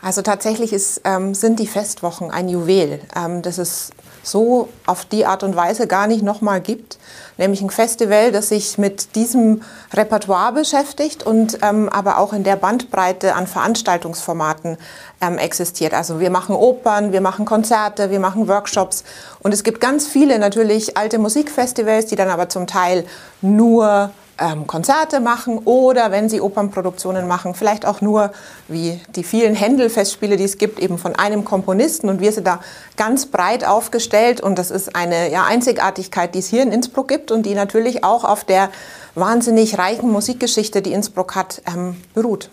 Also 0.00 0.22
tatsächlich 0.22 0.72
ist, 0.72 1.02
ähm, 1.04 1.34
sind 1.34 1.60
die 1.60 1.66
Festwochen 1.66 2.30
ein 2.30 2.48
Juwel, 2.48 3.00
ähm, 3.14 3.42
das 3.42 3.58
es 3.58 3.90
so 4.22 4.68
auf 4.86 5.04
die 5.04 5.26
Art 5.26 5.42
und 5.42 5.56
Weise 5.56 5.86
gar 5.86 6.06
nicht 6.06 6.22
nochmal 6.22 6.60
gibt 6.60 6.98
nämlich 7.38 7.62
ein 7.62 7.70
Festival, 7.70 8.32
das 8.32 8.48
sich 8.48 8.78
mit 8.78 9.14
diesem 9.16 9.62
Repertoire 9.92 10.52
beschäftigt 10.52 11.22
und 11.22 11.58
ähm, 11.62 11.88
aber 11.88 12.18
auch 12.18 12.32
in 12.32 12.44
der 12.44 12.56
Bandbreite 12.56 13.34
an 13.34 13.46
Veranstaltungsformaten 13.46 14.76
ähm, 15.20 15.38
existiert. 15.38 15.94
Also 15.94 16.20
wir 16.20 16.30
machen 16.30 16.54
Opern, 16.54 17.12
wir 17.12 17.20
machen 17.20 17.44
Konzerte, 17.44 18.10
wir 18.10 18.20
machen 18.20 18.48
Workshops 18.48 19.04
und 19.40 19.52
es 19.52 19.64
gibt 19.64 19.80
ganz 19.80 20.06
viele 20.06 20.38
natürlich 20.38 20.96
alte 20.96 21.18
Musikfestivals, 21.18 22.06
die 22.06 22.16
dann 22.16 22.28
aber 22.28 22.48
zum 22.48 22.66
Teil 22.66 23.04
nur 23.40 24.10
ähm, 24.42 24.66
Konzerte 24.66 25.20
machen 25.20 25.58
oder 25.58 26.10
wenn 26.10 26.28
sie 26.28 26.40
Opernproduktionen 26.40 27.28
machen, 27.28 27.54
vielleicht 27.54 27.86
auch 27.86 28.00
nur 28.00 28.32
wie 28.68 29.00
die 29.14 29.22
vielen 29.22 29.54
Händel-Festspiele, 29.54 30.36
die 30.36 30.44
es 30.44 30.58
gibt, 30.58 30.80
eben 30.80 30.98
von 30.98 31.14
einem 31.14 31.44
Komponisten. 31.44 32.08
Und 32.08 32.20
wir 32.20 32.32
sind 32.32 32.46
da 32.46 32.60
ganz 32.96 33.26
breit 33.26 33.64
aufgestellt 33.64 34.40
und 34.40 34.58
das 34.58 34.70
ist 34.70 34.96
eine 34.96 35.30
ja, 35.30 35.44
Einzigartigkeit, 35.44 36.34
die 36.34 36.40
es 36.40 36.48
hier 36.48 36.62
in 36.62 36.72
Innsbruck 36.72 37.08
gibt 37.08 37.30
und 37.30 37.46
die 37.46 37.54
natürlich 37.54 38.04
auch 38.04 38.24
auf 38.24 38.44
der 38.44 38.70
wahnsinnig 39.14 39.78
reichen 39.78 40.10
Musikgeschichte, 40.10 40.82
die 40.82 40.92
Innsbruck 40.92 41.34
hat, 41.34 41.62
ähm, 41.66 41.96
beruht. 42.14 42.50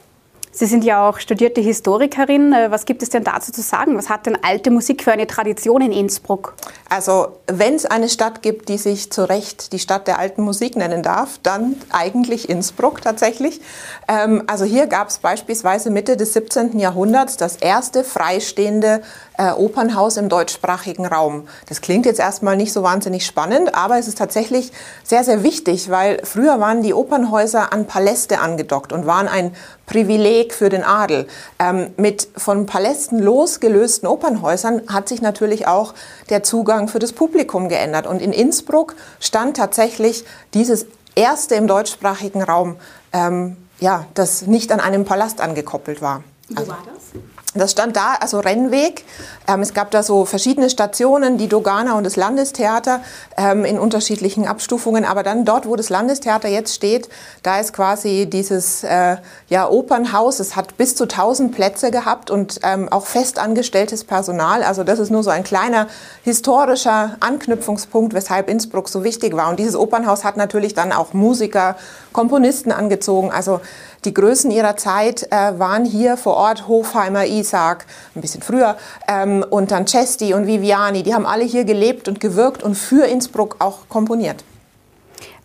Sie 0.51 0.65
sind 0.65 0.83
ja 0.83 1.07
auch 1.07 1.19
studierte 1.19 1.61
Historikerin. 1.61 2.53
Äh, 2.53 2.71
was 2.71 2.85
gibt 2.85 3.03
es 3.03 3.09
denn 3.09 3.23
dazu 3.23 3.51
zu 3.51 3.61
sagen? 3.61 3.97
Was 3.97 4.09
hat 4.09 4.25
denn 4.25 4.37
alte 4.43 4.71
Musik 4.71 5.03
für 5.03 5.11
eine 5.11 5.27
Tradition 5.27 5.81
in 5.81 5.91
Innsbruck? 5.91 6.55
Also, 6.89 7.37
wenn 7.45 7.75
es 7.75 7.85
eine 7.85 8.09
Stadt 8.09 8.41
gibt, 8.41 8.67
die 8.67 8.79
sich 8.79 9.11
zu 9.11 9.29
Recht 9.29 9.73
die 9.73 9.79
Stadt 9.79 10.07
der 10.07 10.17
alten 10.17 10.41
Musik 10.41 10.75
nennen 10.75 11.03
darf, 11.03 11.39
dann 11.43 11.75
eigentlich 11.91 12.49
Innsbruck 12.49 13.01
tatsächlich. 13.01 13.61
Ähm, 14.07 14.43
also 14.47 14.65
hier 14.65 14.87
gab 14.87 15.09
es 15.09 15.19
beispielsweise 15.19 15.91
Mitte 15.91 16.17
des 16.17 16.33
17. 16.33 16.79
Jahrhunderts 16.79 17.37
das 17.37 17.55
erste 17.57 18.03
freistehende 18.03 19.01
äh, 19.39 19.51
Opernhaus 19.51 20.17
im 20.17 20.27
deutschsprachigen 20.27 21.05
Raum. 21.05 21.47
Das 21.67 21.79
klingt 21.79 22.05
jetzt 22.05 22.19
erstmal 22.19 22.57
nicht 22.57 22.73
so 22.73 22.83
wahnsinnig 22.83 23.25
spannend, 23.25 23.73
aber 23.73 23.97
es 23.97 24.07
ist 24.07 24.17
tatsächlich 24.17 24.71
sehr, 25.03 25.23
sehr 25.23 25.43
wichtig, 25.43 25.89
weil 25.89 26.19
früher 26.25 26.59
waren 26.59 26.83
die 26.83 26.93
Opernhäuser 26.93 27.71
an 27.71 27.87
Paläste 27.87 28.39
angedockt 28.39 28.91
und 28.91 29.05
waren 29.05 29.29
ein 29.29 29.55
Privileg 29.85 30.53
für 30.53 30.67
den 30.67 30.83
Adel. 30.83 31.25
Ähm, 31.57 31.91
mit 31.95 32.27
von 32.35 32.65
Palästen 32.65 33.19
losgelösten 33.19 34.09
Opernhäusern 34.09 34.81
hat 34.87 35.07
sich 35.07 35.21
natürlich 35.21 35.67
auch 35.67 35.93
der 36.29 36.43
Zugang 36.43 36.89
für 36.89 36.99
das 36.99 37.13
Publikum 37.13 37.69
geändert. 37.69 38.07
Und 38.07 38.21
in 38.21 38.33
Innsbruck 38.33 38.95
stand 39.21 39.55
tatsächlich 39.55 40.25
dieses 40.53 40.85
erste 41.15 41.55
im 41.55 41.65
deutschsprachigen 41.65 42.43
Raum, 42.43 42.75
ähm, 43.13 43.55
ja, 43.79 44.05
das 44.15 44.47
nicht 44.47 44.73
an 44.73 44.81
einem 44.81 45.05
Palast 45.05 45.39
angekoppelt 45.39 46.01
war. 46.01 46.23
Wo 46.49 46.59
also, 46.59 46.71
war 46.71 46.83
das? 46.93 47.21
Das 47.55 47.71
stand 47.71 47.95
da, 47.95 48.13
also 48.19 48.39
Rennweg. 48.39 49.05
Ähm, 49.47 49.61
es 49.61 49.73
gab 49.73 49.89
da 49.89 50.03
so 50.03 50.25
verschiedene 50.25 50.69
Stationen, 50.69 51.39
die 51.39 51.47
Dogana 51.47 51.97
und 51.97 52.03
das 52.03 52.15
Landestheater 52.15 53.01
ähm, 53.37 53.65
in 53.65 53.79
unterschiedlichen 53.79 54.47
Abstufungen. 54.47 55.03
Aber 55.03 55.23
dann 55.23 55.45
dort, 55.45 55.65
wo 55.65 55.75
das 55.75 55.89
Landestheater 55.89 56.47
jetzt 56.47 56.75
steht, 56.75 57.09
da 57.41 57.59
ist 57.59 57.73
quasi 57.73 58.27
dieses 58.31 58.83
äh, 58.83 59.17
ja, 59.47 59.67
Opernhaus. 59.67 60.39
Es 60.39 60.55
hat 60.55 60.77
bis 60.77 60.95
zu 60.95 61.05
1000 61.05 61.51
Plätze 61.51 61.89
gehabt 61.89 62.29
und 62.29 62.59
ähm, 62.61 62.87
auch 62.89 63.07
festangestelltes 63.07 64.03
Personal. 64.03 64.61
Also 64.61 64.83
das 64.83 64.99
ist 64.99 65.09
nur 65.09 65.23
so 65.23 65.31
ein 65.31 65.43
kleiner 65.43 65.87
historischer 66.23 67.17
Anknüpfungspunkt, 67.19 68.13
weshalb 68.13 68.47
Innsbruck 68.47 68.89
so 68.89 69.03
wichtig 69.03 69.35
war. 69.35 69.49
Und 69.49 69.57
dieses 69.57 69.75
Opernhaus 69.75 70.23
hat 70.23 70.37
natürlich 70.37 70.75
dann 70.75 70.91
auch 70.91 71.13
Musiker, 71.13 71.77
Komponisten 72.13 72.71
angezogen. 72.71 73.31
Also 73.31 73.59
die 74.05 74.13
Größen 74.13 74.51
ihrer 74.51 74.77
Zeit 74.77 75.23
äh, 75.31 75.59
waren 75.59 75.85
hier 75.85 76.17
vor 76.17 76.35
Ort 76.35 76.67
Hofheimer, 76.67 77.25
Isaac, 77.25 77.85
ein 78.15 78.21
bisschen 78.21 78.41
früher, 78.41 78.77
ähm, 79.07 79.45
und 79.49 79.71
dann 79.71 79.87
Cesti 79.87 80.33
und 80.33 80.47
Viviani. 80.47 81.03
Die 81.03 81.13
haben 81.13 81.25
alle 81.25 81.43
hier 81.43 81.65
gelebt 81.65 82.07
und 82.07 82.19
gewirkt 82.19 82.63
und 82.63 82.75
für 82.75 83.05
Innsbruck 83.05 83.57
auch 83.59 83.89
komponiert. 83.89 84.43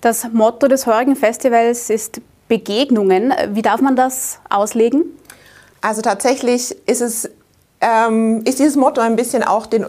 Das 0.01 0.29
Motto 0.33 0.69
des 0.69 0.87
heurigen 0.87 1.17
Festivals 1.17 1.90
ist 1.90 2.21
Begegnungen. 2.49 3.33
Wie 3.51 3.62
darf 3.62 3.81
man 3.81 3.97
das 3.97 4.38
auslegen? 4.51 5.05
Also 5.81 6.03
tatsächlich 6.03 6.77
ist 6.87 7.01
es 7.01 7.31
ähm, 7.81 8.43
ist 8.45 8.59
dieses 8.59 8.77
Motto 8.77 9.01
ein 9.01 9.17
bisschen 9.17 9.43
auch 9.43 9.67
den 9.67 9.87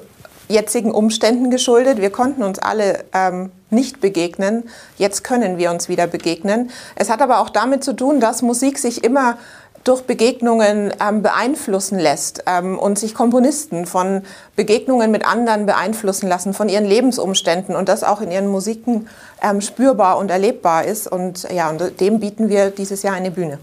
jetzigen 0.48 0.92
Umständen 0.92 1.50
geschuldet. 1.50 2.00
Wir 2.00 2.10
konnten 2.10 2.44
uns 2.44 2.60
alle 2.60 3.06
ähm, 3.14 3.52
nicht 3.70 4.02
begegnen. 4.02 4.64
Jetzt 4.98 5.24
können 5.24 5.58
wir 5.58 5.72
uns 5.72 5.90
wieder 5.90 6.08
begegnen. 6.08 6.72
Es 6.96 7.10
hat 7.10 7.22
aber 7.22 7.40
auch 7.40 7.50
damit 7.50 7.84
zu 7.84 7.94
tun, 7.94 8.20
dass 8.20 8.42
Musik 8.42 8.78
sich 8.78 9.04
immer 9.04 9.38
durch 9.86 10.02
Begegnungen 10.02 10.94
ähm, 11.00 11.22
beeinflussen 11.22 12.00
lässt 12.00 12.44
ähm, 12.48 12.78
und 12.78 12.98
sich 12.98 13.14
Komponisten 13.14 13.86
von 13.86 14.24
Begegnungen 14.56 15.12
mit 15.12 15.26
anderen 15.26 15.68
beeinflussen 15.68 16.28
lassen, 16.28 16.54
von 16.56 16.70
ihren 16.70 16.86
Lebensumständen 16.86 17.76
und 17.76 17.88
das 17.88 18.04
auch 18.04 18.20
in 18.20 18.32
ihren 18.32 18.48
Musiken 18.48 19.08
ähm, 19.44 19.62
spürbar 19.62 20.18
und 20.18 20.32
erlebbar 20.32 20.86
ist. 20.86 21.08
Und 21.08 21.44
ja, 21.52 21.70
und 21.70 22.02
dem 22.02 22.20
bieten 22.20 22.50
wir 22.50 22.72
dieses 22.72 23.04
Jahr 23.04 23.14
eine 23.14 23.30
Bühne. 23.30 23.60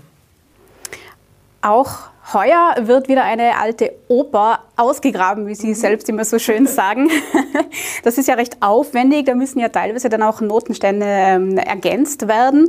Auch 1.60 2.11
Heuer 2.32 2.76
wird 2.80 3.08
wieder 3.08 3.24
eine 3.24 3.58
alte 3.58 3.92
Oper 4.08 4.60
ausgegraben, 4.76 5.46
wie 5.46 5.54
Sie 5.54 5.68
mhm. 5.68 5.74
selbst 5.74 6.08
immer 6.08 6.24
so 6.24 6.38
schön 6.38 6.66
sagen. 6.78 7.10
Das 8.04 8.18
ist 8.18 8.28
ja 8.28 8.34
recht 8.34 8.58
aufwendig, 8.60 9.26
da 9.26 9.34
müssen 9.34 9.58
ja 9.58 9.68
teilweise 9.68 10.08
dann 10.08 10.22
auch 10.22 10.40
Notenstände 10.40 11.06
ähm, 11.06 11.58
ergänzt 11.58 12.28
werden. 12.28 12.68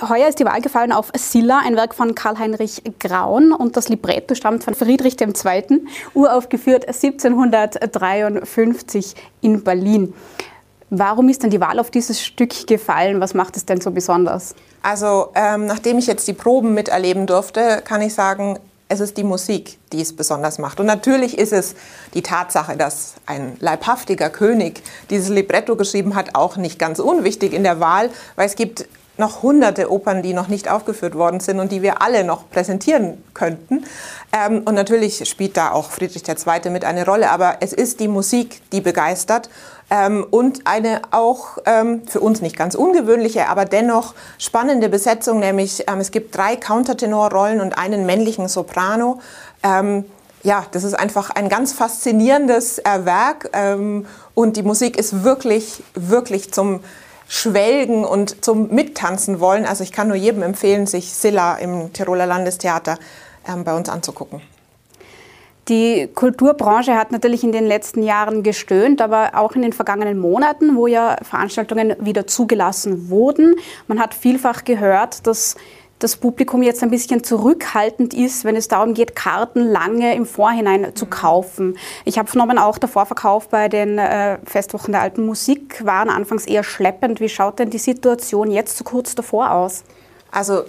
Heuer 0.00 0.28
ist 0.28 0.38
die 0.38 0.44
Wahl 0.44 0.60
gefallen 0.60 0.92
auf 0.92 1.10
Silla, 1.16 1.60
ein 1.64 1.74
Werk 1.74 1.92
von 1.94 2.14
Karl-Heinrich 2.14 2.82
Graun 3.00 3.50
und 3.52 3.76
das 3.76 3.88
Libretto 3.88 4.36
stammt 4.36 4.62
von 4.62 4.74
Friedrich 4.74 5.20
II., 5.20 5.82
uraufgeführt 6.14 6.86
1753 6.86 9.16
in 9.40 9.64
Berlin. 9.64 10.14
Warum 10.90 11.28
ist 11.28 11.42
denn 11.42 11.50
die 11.50 11.60
Wahl 11.60 11.80
auf 11.80 11.90
dieses 11.90 12.24
Stück 12.24 12.66
gefallen? 12.66 13.20
Was 13.20 13.34
macht 13.34 13.56
es 13.56 13.66
denn 13.66 13.80
so 13.80 13.90
besonders? 13.90 14.54
Also, 14.82 15.28
ähm, 15.34 15.66
nachdem 15.66 15.98
ich 15.98 16.06
jetzt 16.06 16.26
die 16.28 16.32
Proben 16.32 16.72
miterleben 16.72 17.26
durfte, 17.26 17.82
kann 17.84 18.00
ich 18.00 18.14
sagen, 18.14 18.58
es 18.88 19.00
ist 19.00 19.16
die 19.16 19.24
Musik, 19.24 19.78
die 19.92 20.00
es 20.00 20.16
besonders 20.16 20.58
macht. 20.58 20.80
Und 20.80 20.86
natürlich 20.86 21.36
ist 21.36 21.52
es 21.52 21.74
die 22.14 22.22
Tatsache, 22.22 22.76
dass 22.76 23.14
ein 23.26 23.56
leibhaftiger 23.60 24.30
König 24.30 24.82
dieses 25.10 25.28
Libretto 25.28 25.76
geschrieben 25.76 26.14
hat, 26.14 26.34
auch 26.34 26.56
nicht 26.56 26.78
ganz 26.78 26.98
unwichtig 26.98 27.52
in 27.52 27.62
der 27.62 27.80
Wahl, 27.80 28.10
weil 28.36 28.46
es 28.46 28.56
gibt 28.56 28.88
noch 29.18 29.42
hunderte 29.42 29.90
Opern, 29.90 30.22
die 30.22 30.32
noch 30.32 30.48
nicht 30.48 30.70
aufgeführt 30.70 31.14
worden 31.14 31.40
sind 31.40 31.60
und 31.60 31.72
die 31.72 31.82
wir 31.82 32.00
alle 32.00 32.24
noch 32.24 32.48
präsentieren 32.50 33.22
könnten. 33.34 33.84
Ähm, 34.32 34.62
und 34.64 34.74
natürlich 34.74 35.28
spielt 35.28 35.56
da 35.56 35.72
auch 35.72 35.90
Friedrich 35.90 36.22
II. 36.26 36.70
mit 36.70 36.84
eine 36.84 37.04
Rolle, 37.04 37.30
aber 37.30 37.56
es 37.60 37.72
ist 37.72 38.00
die 38.00 38.08
Musik, 38.08 38.62
die 38.72 38.80
begeistert. 38.80 39.50
Ähm, 39.90 40.26
und 40.30 40.66
eine 40.66 41.02
auch 41.10 41.58
ähm, 41.64 42.02
für 42.06 42.20
uns 42.20 42.42
nicht 42.42 42.56
ganz 42.56 42.74
ungewöhnliche, 42.74 43.48
aber 43.48 43.64
dennoch 43.64 44.14
spannende 44.38 44.88
Besetzung, 44.88 45.40
nämlich 45.40 45.84
ähm, 45.88 45.98
es 45.98 46.10
gibt 46.10 46.36
drei 46.36 46.56
Countertenorrollen 46.56 47.60
und 47.60 47.78
einen 47.78 48.04
männlichen 48.04 48.48
Soprano. 48.48 49.20
Ähm, 49.62 50.04
ja, 50.42 50.66
das 50.72 50.84
ist 50.84 50.94
einfach 50.94 51.30
ein 51.30 51.48
ganz 51.48 51.72
faszinierendes 51.72 52.78
äh, 52.78 53.04
Werk 53.04 53.50
ähm, 53.54 54.06
und 54.34 54.56
die 54.56 54.62
Musik 54.62 54.98
ist 54.98 55.24
wirklich, 55.24 55.82
wirklich 55.94 56.52
zum 56.52 56.80
Schwelgen 57.28 58.04
und 58.04 58.44
zum 58.44 58.74
Mittanzen 58.74 59.38
wollen. 59.38 59.66
Also 59.66 59.84
ich 59.84 59.92
kann 59.92 60.08
nur 60.08 60.16
jedem 60.16 60.42
empfehlen, 60.42 60.86
sich 60.86 61.12
Silla 61.12 61.56
im 61.56 61.92
Tiroler 61.92 62.26
Landestheater 62.26 62.98
ähm, 63.46 63.64
bei 63.64 63.76
uns 63.76 63.88
anzugucken. 63.88 64.40
Die 65.68 66.08
Kulturbranche 66.14 66.96
hat 66.96 67.12
natürlich 67.12 67.44
in 67.44 67.52
den 67.52 67.66
letzten 67.66 68.02
Jahren 68.02 68.42
gestöhnt, 68.42 69.02
aber 69.02 69.32
auch 69.34 69.52
in 69.52 69.60
den 69.60 69.74
vergangenen 69.74 70.18
Monaten, 70.18 70.76
wo 70.76 70.86
ja 70.86 71.16
Veranstaltungen 71.22 71.94
wieder 72.00 72.26
zugelassen 72.26 73.10
wurden. 73.10 73.54
Man 73.86 74.00
hat 74.00 74.14
vielfach 74.14 74.64
gehört, 74.64 75.26
dass 75.26 75.56
das 75.98 76.16
Publikum 76.16 76.62
jetzt 76.62 76.82
ein 76.82 76.90
bisschen 76.90 77.24
zurückhaltend 77.24 78.14
ist, 78.14 78.44
wenn 78.44 78.56
es 78.56 78.68
darum 78.68 78.94
geht, 78.94 79.16
Karten 79.16 79.66
lange 79.66 80.14
im 80.14 80.26
Vorhinein 80.26 80.94
zu 80.94 81.06
kaufen. 81.06 81.76
Ich 82.04 82.18
habe 82.18 82.28
vernommen, 82.28 82.58
auch 82.58 82.78
der 82.78 82.88
Vorverkauf 82.88 83.48
bei 83.48 83.68
den 83.68 83.98
äh, 83.98 84.38
Festwochen 84.44 84.92
der 84.92 85.02
alten 85.02 85.26
Musik 85.26 85.84
waren 85.84 86.08
anfangs 86.08 86.46
eher 86.46 86.62
schleppend. 86.62 87.20
Wie 87.20 87.28
schaut 87.28 87.58
denn 87.58 87.70
die 87.70 87.78
Situation 87.78 88.50
jetzt 88.50 88.76
so 88.76 88.84
kurz 88.84 89.14
davor 89.14 89.50
aus? 89.50 89.82
Also 90.30 90.64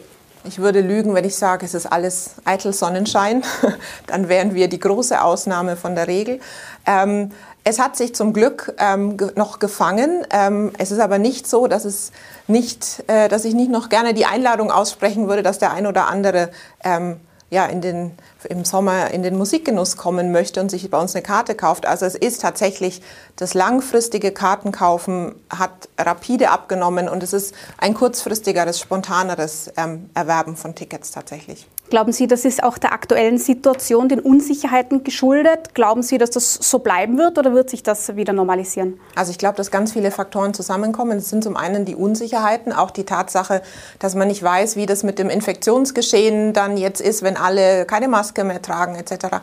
ich 0.45 0.59
würde 0.59 0.79
lügen, 0.81 1.13
wenn 1.13 1.25
ich 1.25 1.35
sage, 1.35 1.65
es 1.65 1.73
ist 1.73 1.85
alles 1.85 2.35
eitel 2.45 2.71
Sonnenschein. 2.71 3.43
Dann 4.07 4.29
wären 4.29 4.53
wir 4.53 4.69
die 4.69 4.79
große 4.79 5.21
Ausnahme 5.21 5.75
von 5.75 5.95
der 5.95 6.07
Regel. 6.07 6.39
Ähm, 6.85 7.31
es 7.69 7.77
hat 7.77 7.95
sich 7.95 8.15
zum 8.15 8.33
Glück 8.33 8.73
ähm, 8.79 9.15
noch 9.35 9.59
gefangen. 9.59 10.25
Ähm, 10.31 10.71
es 10.79 10.91
ist 10.91 10.99
aber 10.99 11.19
nicht 11.19 11.47
so, 11.47 11.67
dass, 11.67 11.85
es 11.85 12.11
nicht, 12.47 13.03
äh, 13.05 13.29
dass 13.29 13.45
ich 13.45 13.53
nicht 13.53 13.69
noch 13.69 13.89
gerne 13.89 14.15
die 14.15 14.25
Einladung 14.25 14.71
aussprechen 14.71 15.27
würde, 15.27 15.43
dass 15.43 15.59
der 15.59 15.71
ein 15.71 15.85
oder 15.85 16.07
andere 16.07 16.49
ähm, 16.83 17.17
ja, 17.51 17.67
in 17.67 17.81
den, 17.81 18.11
im 18.47 18.65
Sommer 18.65 19.11
in 19.11 19.21
den 19.21 19.37
Musikgenuss 19.37 19.97
kommen 19.97 20.31
möchte 20.31 20.61
und 20.61 20.69
sich 20.69 20.89
bei 20.89 20.99
uns 20.99 21.15
eine 21.15 21.21
Karte 21.21 21.53
kauft. 21.53 21.85
Also 21.85 22.05
es 22.07 22.15
ist 22.15 22.41
tatsächlich 22.41 23.03
das 23.35 23.53
langfristige 23.53 24.31
Kartenkaufen 24.31 25.35
hat 25.55 25.89
rapide 25.97 26.49
abgenommen 26.49 27.07
und 27.07 27.21
es 27.21 27.33
ist 27.33 27.53
ein 27.77 27.93
kurzfristigeres, 27.93 28.79
spontaneres 28.79 29.71
ähm, 29.77 30.09
Erwerben 30.15 30.55
von 30.57 30.73
Tickets 30.73 31.11
tatsächlich. 31.11 31.67
Glauben 31.89 32.11
Sie, 32.11 32.27
das 32.27 32.45
ist 32.45 32.61
auch 32.61 32.77
der 32.77 32.93
aktuellen 32.93 33.39
Situation, 33.39 34.09
den 34.09 34.19
Unsicherheiten 34.19 35.03
geschuldet? 35.03 35.73
Glauben 35.73 36.03
Sie, 36.03 36.19
dass 36.19 36.29
das 36.29 36.53
so 36.53 36.77
bleiben 36.79 37.17
wird 37.17 37.39
oder 37.39 37.55
wird 37.55 37.71
sich 37.71 37.81
das 37.81 38.15
wieder 38.15 38.31
normalisieren? 38.31 38.99
Also 39.15 39.31
ich 39.31 39.39
glaube, 39.39 39.57
dass 39.57 39.71
ganz 39.71 39.93
viele 39.93 40.11
Faktoren 40.11 40.53
zusammenkommen. 40.53 41.17
Es 41.17 41.31
sind 41.31 41.43
zum 41.43 41.57
einen 41.57 41.85
die 41.85 41.95
Unsicherheiten, 41.95 42.73
auch 42.73 42.91
die 42.91 43.05
Tatsache, 43.05 43.63
dass 43.97 44.13
man 44.13 44.27
nicht 44.27 44.43
weiß, 44.43 44.75
wie 44.75 44.85
das 44.85 45.01
mit 45.01 45.17
dem 45.17 45.31
Infektionsgeschehen 45.31 46.53
dann 46.53 46.77
jetzt 46.77 47.01
ist, 47.01 47.23
wenn 47.23 47.37
alle 47.37 47.85
keine 47.85 48.07
Maske 48.07 48.43
mehr 48.43 48.61
tragen 48.61 48.93
etc. 48.93 49.37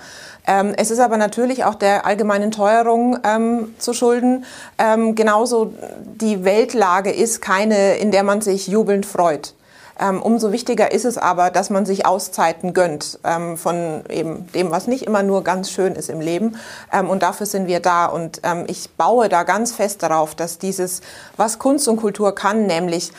Ähm, 0.47 0.73
es 0.77 0.93
ist 0.93 1.01
aber 1.01 1.17
natürlich 1.17 1.65
auch 1.65 1.75
der 1.75 2.07
allgemeinen 2.07 2.53
Teuerung 2.53 3.19
ähm, 3.25 3.75
zu 3.79 3.93
schulden. 3.93 4.45
Ähm, 4.79 5.17
genauso 5.17 5.73
die 6.21 6.45
Weltlage 6.45 7.11
ist 7.11 7.43
keine, 7.43 7.97
in 7.97 8.13
der 8.13 8.23
man 8.23 8.41
sich 8.41 8.69
jubelnd 8.69 9.05
freut. 9.05 9.56
Ähm, 9.99 10.21
umso 10.21 10.53
wichtiger 10.53 10.93
ist 10.93 11.05
es 11.05 11.17
aber, 11.17 11.51
dass 11.51 11.71
man 11.71 11.87
sich 11.87 12.05
Auszeiten 12.05 12.75
gönnt 12.75 13.19
ähm, 13.25 13.57
von 13.57 14.05
eben 14.11 14.51
dem, 14.53 14.71
was 14.71 14.87
nicht 14.87 15.07
immer 15.07 15.23
nur 15.23 15.43
ganz 15.43 15.71
schön 15.71 15.95
ist 15.95 16.11
im 16.11 16.21
Leben. 16.21 16.57
Ähm, 16.93 17.09
und 17.09 17.23
dafür 17.23 17.47
sind 17.47 17.67
wir 17.67 17.81
da. 17.81 18.07
Und 18.07 18.41
ähm, 18.43 18.65
ich 18.69 18.91
baue 18.91 19.29
da 19.29 19.43
ganz 19.45 19.73
fest 19.73 20.03
darauf, 20.03 20.35
dass 20.35 20.59
dieses, 20.59 21.01
was 21.37 21.59
Kunst 21.59 21.89
und 21.89 21.97
Kultur 21.97 22.35
kann, 22.35 22.67
nämlich 22.67 23.13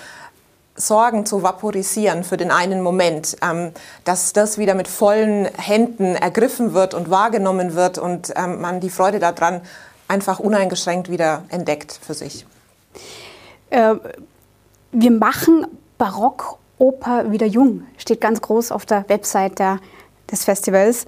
Sorgen 0.75 1.25
zu 1.25 1.41
vaporisieren 1.41 2.23
für 2.23 2.37
den 2.37 2.51
einen 2.51 2.81
Moment, 2.81 3.37
ähm, 3.41 3.71
dass 4.03 4.31
das 4.33 4.59
wieder 4.59 4.75
mit 4.75 4.87
vollen 4.87 5.45
Händen 5.45 6.15
ergriffen 6.15 6.73
wird 6.73 6.93
und 6.93 7.09
wahrgenommen 7.09 7.73
wird 7.73 7.97
und 7.97 8.31
ähm, 8.35 8.61
man 8.61 8.79
die 8.79 8.91
Freude 8.91 9.17
daran 9.17 9.61
einfach 10.07 10.39
uneingeschränkt 10.39 11.09
wieder 11.09 11.43
entdeckt 11.49 11.99
für 11.99 12.13
sich. 12.13 12.45
Äh, 13.71 13.95
wir 14.91 15.11
machen 15.11 15.65
Barock 15.97 16.59
Oper 16.79 17.31
wieder 17.31 17.45
jung, 17.45 17.83
steht 17.97 18.21
ganz 18.21 18.41
groß 18.41 18.71
auf 18.71 18.85
der 18.85 19.05
Website 19.07 19.59
der, 19.59 19.79
des 20.31 20.45
Festivals. 20.45 21.05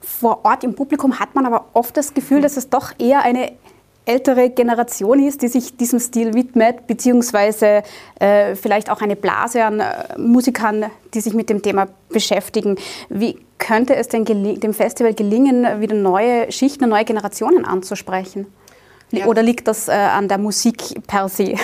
Vor 0.00 0.44
Ort 0.44 0.64
im 0.64 0.74
Publikum 0.74 1.18
hat 1.18 1.34
man 1.34 1.46
aber 1.46 1.66
oft 1.72 1.96
das 1.96 2.14
Gefühl, 2.14 2.40
dass 2.40 2.56
es 2.56 2.68
doch 2.68 2.92
eher 2.98 3.22
eine 3.22 3.52
ältere 4.06 4.50
Generation 4.50 5.18
ist, 5.26 5.42
die 5.42 5.48
sich 5.48 5.76
diesem 5.76 5.98
Stil 5.98 6.34
widmet, 6.34 6.86
beziehungsweise 6.86 7.82
äh, 8.20 8.54
vielleicht 8.54 8.90
auch 8.90 9.00
eine 9.00 9.16
Blase 9.16 9.64
an 9.64 9.80
äh, 9.80 10.18
Musikern, 10.18 10.86
die 11.14 11.20
sich 11.20 11.32
mit 11.32 11.48
dem 11.48 11.62
Thema 11.62 11.88
beschäftigen. 12.10 12.76
Wie 13.08 13.38
könnte 13.58 13.96
es 13.96 14.08
denn 14.08 14.24
dem 14.24 14.74
Festival 14.74 15.14
gelingen, 15.14 15.80
wieder 15.80 15.94
neue 15.94 16.52
Schichten, 16.52 16.88
neue 16.88 17.04
Generationen 17.04 17.64
anzusprechen? 17.64 18.46
Ja. 19.10 19.26
Oder 19.26 19.42
liegt 19.42 19.68
das 19.68 19.88
äh, 19.88 19.92
an 19.92 20.28
der 20.28 20.38
Musik 20.38 21.06
per 21.06 21.28
se? 21.28 21.54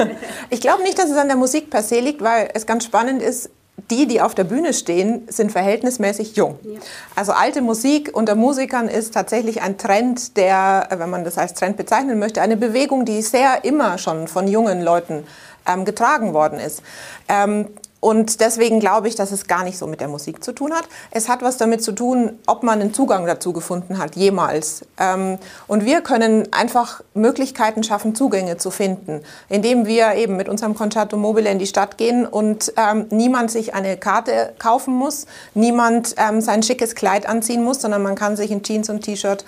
ich 0.50 0.60
glaube 0.60 0.82
nicht, 0.82 0.98
dass 0.98 1.10
es 1.10 1.16
an 1.16 1.28
der 1.28 1.36
Musik 1.36 1.70
per 1.70 1.82
se 1.82 2.00
liegt, 2.00 2.22
weil 2.22 2.50
es 2.54 2.66
ganz 2.66 2.84
spannend 2.84 3.22
ist, 3.22 3.50
die, 3.90 4.06
die 4.06 4.20
auf 4.20 4.34
der 4.34 4.44
Bühne 4.44 4.74
stehen, 4.74 5.22
sind 5.28 5.52
verhältnismäßig 5.52 6.36
jung. 6.36 6.58
Ja. 6.62 6.80
Also 7.14 7.32
alte 7.32 7.62
Musik 7.62 8.10
unter 8.12 8.34
Musikern 8.34 8.88
ist 8.88 9.14
tatsächlich 9.14 9.62
ein 9.62 9.78
Trend, 9.78 10.36
der, 10.36 10.88
wenn 10.90 11.10
man 11.10 11.24
das 11.24 11.38
als 11.38 11.54
Trend 11.54 11.76
bezeichnen 11.76 12.18
möchte, 12.18 12.42
eine 12.42 12.56
Bewegung, 12.56 13.04
die 13.04 13.22
sehr 13.22 13.64
immer 13.64 13.98
schon 13.98 14.28
von 14.28 14.48
jungen 14.48 14.82
Leuten 14.82 15.24
ähm, 15.66 15.84
getragen 15.84 16.34
worden 16.34 16.58
ist. 16.58 16.82
Ähm, 17.28 17.68
und 18.00 18.40
deswegen 18.40 18.78
glaube 18.78 19.08
ich, 19.08 19.16
dass 19.16 19.32
es 19.32 19.48
gar 19.48 19.64
nicht 19.64 19.76
so 19.76 19.88
mit 19.88 20.00
der 20.00 20.06
Musik 20.06 20.44
zu 20.44 20.52
tun 20.52 20.72
hat. 20.72 20.84
Es 21.10 21.28
hat 21.28 21.42
was 21.42 21.56
damit 21.56 21.82
zu 21.82 21.92
tun, 21.92 22.38
ob 22.46 22.62
man 22.62 22.80
einen 22.80 22.94
Zugang 22.94 23.26
dazu 23.26 23.52
gefunden 23.52 23.98
hat, 23.98 24.14
jemals. 24.14 24.84
Ähm, 24.98 25.38
und 25.66 25.84
wir 25.84 26.00
können 26.00 26.46
einfach 26.52 27.02
Möglichkeiten 27.14 27.82
schaffen, 27.82 28.14
Zugänge 28.14 28.56
zu 28.56 28.70
finden, 28.70 29.22
indem 29.48 29.86
wir 29.86 30.14
eben 30.14 30.36
mit 30.36 30.48
unserem 30.48 30.74
Concerto 30.76 31.16
Mobile 31.16 31.50
in 31.50 31.58
die 31.58 31.66
Stadt 31.66 31.98
gehen 31.98 32.24
und 32.24 32.72
ähm, 32.76 33.06
niemand 33.10 33.50
sich 33.50 33.74
eine 33.74 33.96
Karte 33.96 34.52
kaufen 34.58 34.94
muss, 34.94 35.26
niemand 35.54 36.14
ähm, 36.18 36.40
sein 36.40 36.62
schickes 36.62 36.94
Kleid 36.94 37.28
anziehen 37.28 37.64
muss, 37.64 37.80
sondern 37.80 38.02
man 38.02 38.14
kann 38.14 38.36
sich 38.36 38.52
in 38.52 38.62
Jeans 38.62 38.88
und 38.90 39.02
T-Shirt 39.02 39.44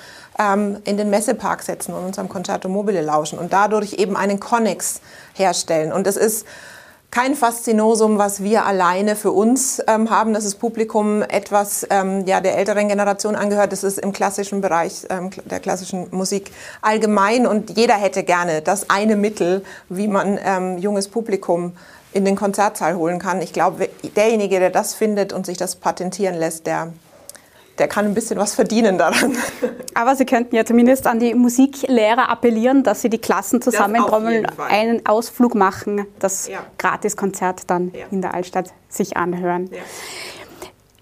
in 0.85 0.97
den 0.97 1.11
Messepark 1.11 1.63
setzen 1.63 1.93
und 1.93 2.03
unserem 2.03 2.31
Concerto 2.31 2.71
Mobile 2.71 3.03
lauschen 3.03 3.39
und 3.39 3.53
dadurch 3.53 3.95
eben 3.95 4.17
einen 4.17 4.41
Connex 4.41 5.03
herstellen. 5.35 5.93
Und 5.93 6.07
es 6.07 6.17
ist 6.17 6.47
kein 7.11 7.35
Faszinosum, 7.35 8.19
was 8.19 8.43
wir 8.43 8.67
alleine 8.67 9.17
für 9.17 9.33
uns 9.33 9.83
ähm, 9.89 10.11
haben, 10.11 10.33
dass 10.33 10.45
das 10.45 10.55
Publikum 10.55 11.23
etwas 11.23 11.87
ähm, 11.91 12.25
ja, 12.27 12.41
der 12.41 12.57
älteren 12.57 12.87
Generation 12.87 13.35
angehört. 13.35 13.73
Das 13.73 13.83
ist 13.83 13.99
im 13.99 14.13
klassischen 14.13 14.61
Bereich 14.61 15.07
ähm, 15.11 15.31
der 15.45 15.59
klassischen 15.59 16.07
Musik 16.13 16.53
allgemein 16.83 17.47
und 17.47 17.77
jeder 17.77 17.95
hätte 17.95 18.23
gerne 18.23 18.63
das 18.63 18.91
eine 18.91 19.17
Mittel, 19.17 19.65
wie 19.89 20.07
man 20.07 20.39
ähm, 20.45 20.79
junges 20.79 21.09
Publikum 21.09 21.73
in 22.13 22.25
den 22.25 22.37
Konzertsaal 22.37 22.97
holen 22.97 23.19
kann. 23.19 23.43
Ich 23.43 23.53
glaube, 23.53 23.89
derjenige, 24.17 24.61
der 24.61 24.71
das 24.71 24.95
findet 24.95 25.33
und 25.33 25.47
sich 25.47 25.57
das 25.57 25.77
patentieren 25.77 26.37
lässt, 26.37 26.67
der 26.67 26.93
der 27.81 27.89
kann 27.89 28.05
ein 28.05 28.15
bisschen 28.15 28.39
was 28.39 28.55
verdienen 28.55 28.99
daran. 28.99 29.37
Aber 29.95 30.15
Sie 30.15 30.27
könnten 30.27 30.55
ja 30.55 30.65
zumindest 30.65 31.07
an 31.07 31.19
die 31.19 31.35
Musiklehrer 31.35 32.29
appellieren, 32.29 32.83
dass 32.83 33.03
sie 33.03 33.11
die 33.11 33.19
Klassen 33.19 33.61
zusammentrommeln, 33.63 34.47
einen 34.69 35.05
Ausflug 35.07 35.55
machen, 35.55 36.07
das 36.19 36.47
ja. 36.47 36.61
Gratiskonzert 36.79 37.69
dann 37.69 37.91
ja. 37.95 38.07
in 38.11 38.21
der 38.21 38.35
Altstadt 38.35 38.73
sich 38.89 39.17
anhören. 39.17 39.71
Ja. 39.73 39.79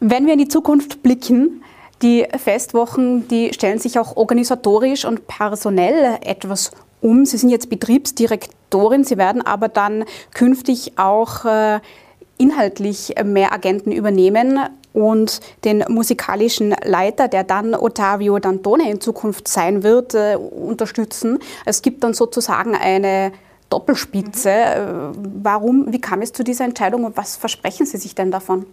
Wenn 0.00 0.26
wir 0.26 0.34
in 0.34 0.38
die 0.38 0.48
Zukunft 0.48 1.02
blicken, 1.02 1.64
die 2.02 2.26
Festwochen, 2.36 3.26
die 3.26 3.52
stellen 3.52 3.80
sich 3.80 3.98
auch 3.98 4.16
organisatorisch 4.16 5.04
und 5.04 5.26
personell 5.26 6.18
etwas 6.22 6.70
um. 7.00 7.24
Sie 7.24 7.36
sind 7.36 7.50
jetzt 7.50 7.68
Betriebsdirektorin, 7.68 9.02
Sie 9.02 9.18
werden 9.18 9.44
aber 9.44 9.68
dann 9.68 10.04
künftig 10.32 10.92
auch 10.96 11.44
äh, 11.44 11.80
inhaltlich 12.38 13.14
mehr 13.24 13.52
Agenten 13.52 13.90
übernehmen 13.90 14.60
und 14.92 15.40
den 15.64 15.84
musikalischen 15.88 16.74
Leiter, 16.84 17.28
der 17.28 17.44
dann 17.44 17.74
Ottavio 17.74 18.38
Dantone 18.38 18.90
in 18.90 19.00
Zukunft 19.00 19.48
sein 19.48 19.82
wird, 19.82 20.14
äh, 20.14 20.36
unterstützen. 20.36 21.38
Es 21.64 21.82
gibt 21.82 22.02
dann 22.04 22.14
sozusagen 22.14 22.74
eine 22.74 23.32
Doppelspitze. 23.70 25.12
Mhm. 25.14 25.40
Warum, 25.42 25.92
wie 25.92 26.00
kam 26.00 26.22
es 26.22 26.32
zu 26.32 26.42
dieser 26.42 26.64
Entscheidung 26.64 27.04
und 27.04 27.16
was 27.16 27.36
versprechen 27.36 27.86
Sie 27.86 27.98
sich 27.98 28.14
denn 28.14 28.30
davon? 28.30 28.66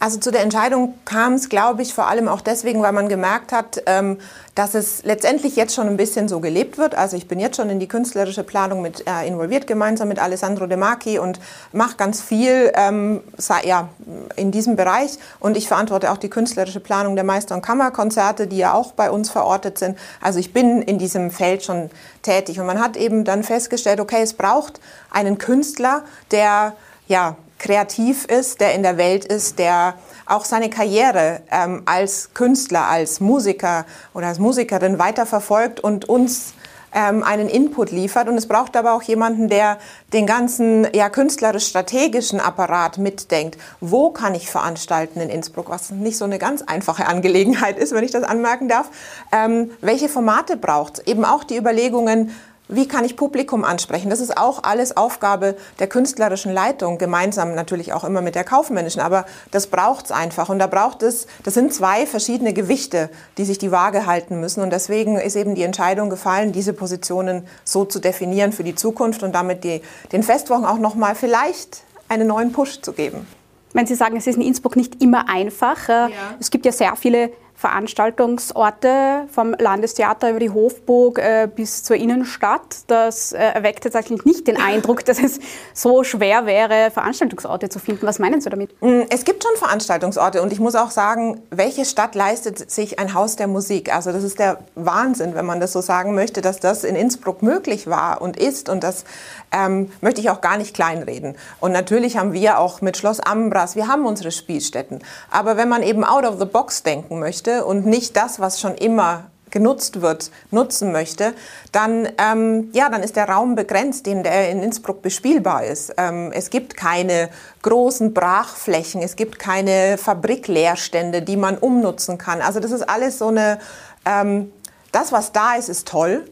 Also 0.00 0.18
zu 0.18 0.30
der 0.30 0.42
Entscheidung 0.42 0.94
kam 1.04 1.34
es, 1.34 1.48
glaube 1.48 1.82
ich, 1.82 1.94
vor 1.94 2.08
allem 2.08 2.28
auch 2.28 2.40
deswegen, 2.40 2.82
weil 2.82 2.92
man 2.92 3.08
gemerkt 3.08 3.52
hat, 3.52 3.82
ähm, 3.86 4.18
dass 4.54 4.74
es 4.74 5.02
letztendlich 5.02 5.56
jetzt 5.56 5.74
schon 5.74 5.88
ein 5.88 5.96
bisschen 5.96 6.28
so 6.28 6.40
gelebt 6.40 6.78
wird. 6.78 6.94
Also 6.94 7.16
ich 7.16 7.26
bin 7.26 7.40
jetzt 7.40 7.56
schon 7.56 7.70
in 7.70 7.80
die 7.80 7.88
künstlerische 7.88 8.44
Planung 8.44 8.82
mit 8.82 9.06
äh, 9.06 9.26
involviert, 9.26 9.66
gemeinsam 9.66 10.08
mit 10.08 10.18
Alessandro 10.18 10.66
De 10.66 10.76
Marchi 10.76 11.18
und 11.18 11.40
mache 11.72 11.96
ganz 11.96 12.20
viel 12.20 12.70
ähm, 12.74 13.22
ja, 13.64 13.88
in 14.36 14.50
diesem 14.50 14.76
Bereich. 14.76 15.18
Und 15.40 15.56
ich 15.56 15.68
verantworte 15.68 16.12
auch 16.12 16.18
die 16.18 16.30
künstlerische 16.30 16.80
Planung 16.80 17.14
der 17.14 17.24
Meister- 17.24 17.54
und 17.54 17.62
Kammerkonzerte, 17.62 18.46
die 18.46 18.58
ja 18.58 18.74
auch 18.74 18.92
bei 18.92 19.10
uns 19.10 19.30
verortet 19.30 19.78
sind. 19.78 19.98
Also 20.20 20.38
ich 20.38 20.52
bin 20.52 20.82
in 20.82 20.98
diesem 20.98 21.30
Feld 21.30 21.64
schon 21.64 21.90
tätig. 22.22 22.60
Und 22.60 22.66
man 22.66 22.80
hat 22.80 22.96
eben 22.96 23.24
dann 23.24 23.42
festgestellt, 23.42 24.00
okay, 24.00 24.22
es 24.22 24.34
braucht 24.34 24.80
einen 25.10 25.38
Künstler, 25.38 26.02
der 26.30 26.74
ja, 27.06 27.36
kreativ 27.58 28.26
ist, 28.26 28.60
der 28.60 28.74
in 28.74 28.82
der 28.82 28.98
Welt 28.98 29.24
ist, 29.24 29.58
der 29.58 29.94
auch 30.26 30.44
seine 30.44 30.70
Karriere 30.70 31.40
ähm, 31.50 31.82
als 31.86 32.34
Künstler, 32.34 32.88
als 32.88 33.20
Musiker 33.20 33.86
oder 34.12 34.28
als 34.28 34.38
Musikerin 34.38 34.98
weiterverfolgt 34.98 35.80
und 35.80 36.08
uns 36.08 36.54
ähm, 36.94 37.22
einen 37.22 37.48
Input 37.48 37.90
liefert. 37.90 38.28
Und 38.28 38.36
es 38.36 38.46
braucht 38.46 38.76
aber 38.76 38.94
auch 38.94 39.02
jemanden, 39.02 39.48
der 39.48 39.78
den 40.12 40.26
ganzen 40.26 40.86
ja, 40.94 41.10
künstlerisch-strategischen 41.10 42.40
Apparat 42.40 42.98
mitdenkt. 42.98 43.58
Wo 43.80 44.10
kann 44.10 44.34
ich 44.34 44.50
veranstalten 44.50 45.20
in 45.20 45.28
Innsbruck, 45.28 45.68
was 45.68 45.90
nicht 45.90 46.16
so 46.16 46.24
eine 46.24 46.38
ganz 46.38 46.62
einfache 46.62 47.06
Angelegenheit 47.06 47.78
ist, 47.78 47.92
wenn 47.92 48.04
ich 48.04 48.12
das 48.12 48.22
anmerken 48.22 48.68
darf. 48.68 48.90
Ähm, 49.32 49.70
welche 49.80 50.08
Formate 50.08 50.56
braucht 50.56 50.98
es? 50.98 51.06
Eben 51.06 51.24
auch 51.24 51.44
die 51.44 51.56
Überlegungen, 51.56 52.30
wie 52.76 52.88
kann 52.88 53.04
ich 53.04 53.16
Publikum 53.16 53.64
ansprechen? 53.64 54.10
Das 54.10 54.20
ist 54.20 54.36
auch 54.36 54.62
alles 54.62 54.96
Aufgabe 54.96 55.56
der 55.78 55.86
künstlerischen 55.86 56.52
Leitung, 56.52 56.98
gemeinsam 56.98 57.54
natürlich 57.54 57.92
auch 57.92 58.04
immer 58.04 58.20
mit 58.20 58.34
der 58.34 58.44
kaufmännischen. 58.44 59.00
Aber 59.00 59.26
das 59.50 59.66
braucht 59.66 60.06
es 60.06 60.12
einfach. 60.12 60.48
Und 60.48 60.58
da 60.58 60.66
braucht 60.66 61.02
es, 61.02 61.26
das 61.42 61.54
sind 61.54 61.72
zwei 61.72 62.06
verschiedene 62.06 62.52
Gewichte, 62.52 63.10
die 63.38 63.44
sich 63.44 63.58
die 63.58 63.72
Waage 63.72 64.06
halten 64.06 64.40
müssen. 64.40 64.62
Und 64.62 64.70
deswegen 64.70 65.16
ist 65.16 65.36
eben 65.36 65.54
die 65.54 65.62
Entscheidung 65.62 66.10
gefallen, 66.10 66.52
diese 66.52 66.72
Positionen 66.72 67.46
so 67.64 67.84
zu 67.84 67.98
definieren 67.98 68.52
für 68.52 68.64
die 68.64 68.74
Zukunft 68.74 69.22
und 69.22 69.34
damit 69.34 69.64
die, 69.64 69.82
den 70.12 70.22
Festwochen 70.22 70.64
auch 70.64 70.78
nochmal 70.78 71.14
vielleicht 71.14 71.82
einen 72.08 72.28
neuen 72.28 72.52
Push 72.52 72.80
zu 72.80 72.92
geben. 72.92 73.26
Wenn 73.72 73.86
Sie 73.86 73.96
sagen, 73.96 74.16
es 74.16 74.26
ist 74.26 74.36
in 74.36 74.42
Innsbruck 74.42 74.76
nicht 74.76 75.02
immer 75.02 75.28
einfach. 75.28 75.88
Äh, 75.88 75.92
ja. 75.92 76.10
Es 76.38 76.50
gibt 76.50 76.64
ja 76.64 76.70
sehr 76.70 76.94
viele 76.94 77.32
Veranstaltungsorte 77.56 79.26
vom 79.32 79.54
Landestheater 79.58 80.30
über 80.30 80.40
die 80.40 80.50
Hofburg 80.50 81.18
äh, 81.18 81.48
bis 81.52 81.82
zur 81.82 81.96
Innenstadt. 81.96 82.78
Das 82.88 83.32
äh, 83.32 83.38
erweckt 83.38 83.84
eigentlich 83.94 84.24
nicht 84.24 84.46
den 84.46 84.60
Eindruck, 84.60 85.04
dass 85.04 85.22
es 85.22 85.38
so 85.72 86.04
schwer 86.04 86.46
wäre, 86.46 86.90
Veranstaltungsorte 86.90 87.68
zu 87.68 87.78
finden. 87.78 88.06
Was 88.06 88.18
meinen 88.18 88.40
Sie 88.40 88.50
damit? 88.50 88.70
Mm, 88.82 89.02
es 89.08 89.24
gibt 89.24 89.44
schon 89.44 89.56
Veranstaltungsorte 89.56 90.42
und 90.42 90.52
ich 90.52 90.60
muss 90.60 90.74
auch 90.74 90.90
sagen, 90.90 91.42
welche 91.50 91.84
Stadt 91.84 92.14
leistet 92.14 92.70
sich 92.70 92.98
ein 92.98 93.14
Haus 93.14 93.36
der 93.36 93.46
Musik? 93.46 93.94
Also 93.94 94.12
das 94.12 94.24
ist 94.24 94.38
der 94.38 94.58
Wahnsinn, 94.74 95.34
wenn 95.34 95.46
man 95.46 95.60
das 95.60 95.72
so 95.72 95.80
sagen 95.80 96.14
möchte, 96.14 96.40
dass 96.40 96.60
das 96.60 96.84
in 96.84 96.96
Innsbruck 96.96 97.42
möglich 97.42 97.86
war 97.86 98.20
und 98.20 98.36
ist 98.36 98.68
und 98.68 98.82
das 98.82 99.04
ähm, 99.52 99.90
möchte 100.00 100.20
ich 100.20 100.30
auch 100.30 100.40
gar 100.40 100.56
nicht 100.56 100.74
kleinreden. 100.74 101.36
Und 101.60 101.72
natürlich 101.72 102.16
haben 102.16 102.32
wir 102.32 102.58
auch 102.58 102.80
mit 102.80 102.96
Schloss 102.96 103.20
Ambras, 103.20 103.76
wir 103.76 103.86
haben 103.86 104.06
unsere 104.06 104.32
Spielstätten. 104.32 105.00
Aber 105.30 105.56
wenn 105.56 105.68
man 105.68 105.82
eben 105.82 106.04
out 106.04 106.24
of 106.24 106.38
the 106.38 106.46
box 106.46 106.82
denken 106.82 107.20
möchte, 107.20 107.43
und 107.48 107.86
nicht 107.86 108.16
das, 108.16 108.40
was 108.40 108.60
schon 108.60 108.74
immer 108.74 109.24
genutzt 109.54 110.02
wird, 110.02 110.30
nutzen 110.50 110.92
möchte, 110.92 111.32
dann, 111.70 112.08
ähm, 112.18 112.70
ja, 112.72 112.90
dann 112.90 113.02
ist 113.02 113.16
der 113.16 113.28
Raum 113.28 113.54
begrenzt, 113.54 114.04
den 114.04 114.24
der 114.24 114.50
in 114.50 114.62
Innsbruck 114.62 115.00
bespielbar 115.00 115.64
ist. 115.64 115.94
Ähm, 115.96 116.32
es 116.34 116.50
gibt 116.50 116.76
keine 116.76 117.30
großen 117.62 118.12
Brachflächen, 118.12 119.00
es 119.00 119.14
gibt 119.14 119.38
keine 119.38 119.96
Fabrikleerstände, 119.96 121.22
die 121.22 121.36
man 121.36 121.56
umnutzen 121.56 122.18
kann. 122.18 122.42
Also 122.42 122.58
das 122.58 122.72
ist 122.72 122.82
alles 122.82 123.18
so 123.18 123.28
eine, 123.28 123.60
ähm, 124.04 124.52
das, 124.90 125.12
was 125.12 125.30
da 125.30 125.54
ist, 125.54 125.68
ist 125.68 125.86
toll, 125.86 126.28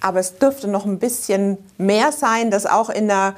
aber 0.00 0.20
es 0.20 0.38
dürfte 0.38 0.66
noch 0.66 0.86
ein 0.86 0.98
bisschen 0.98 1.58
mehr 1.76 2.10
sein, 2.10 2.50
das 2.50 2.64
auch 2.64 2.88
in 2.88 3.10
einer, 3.10 3.34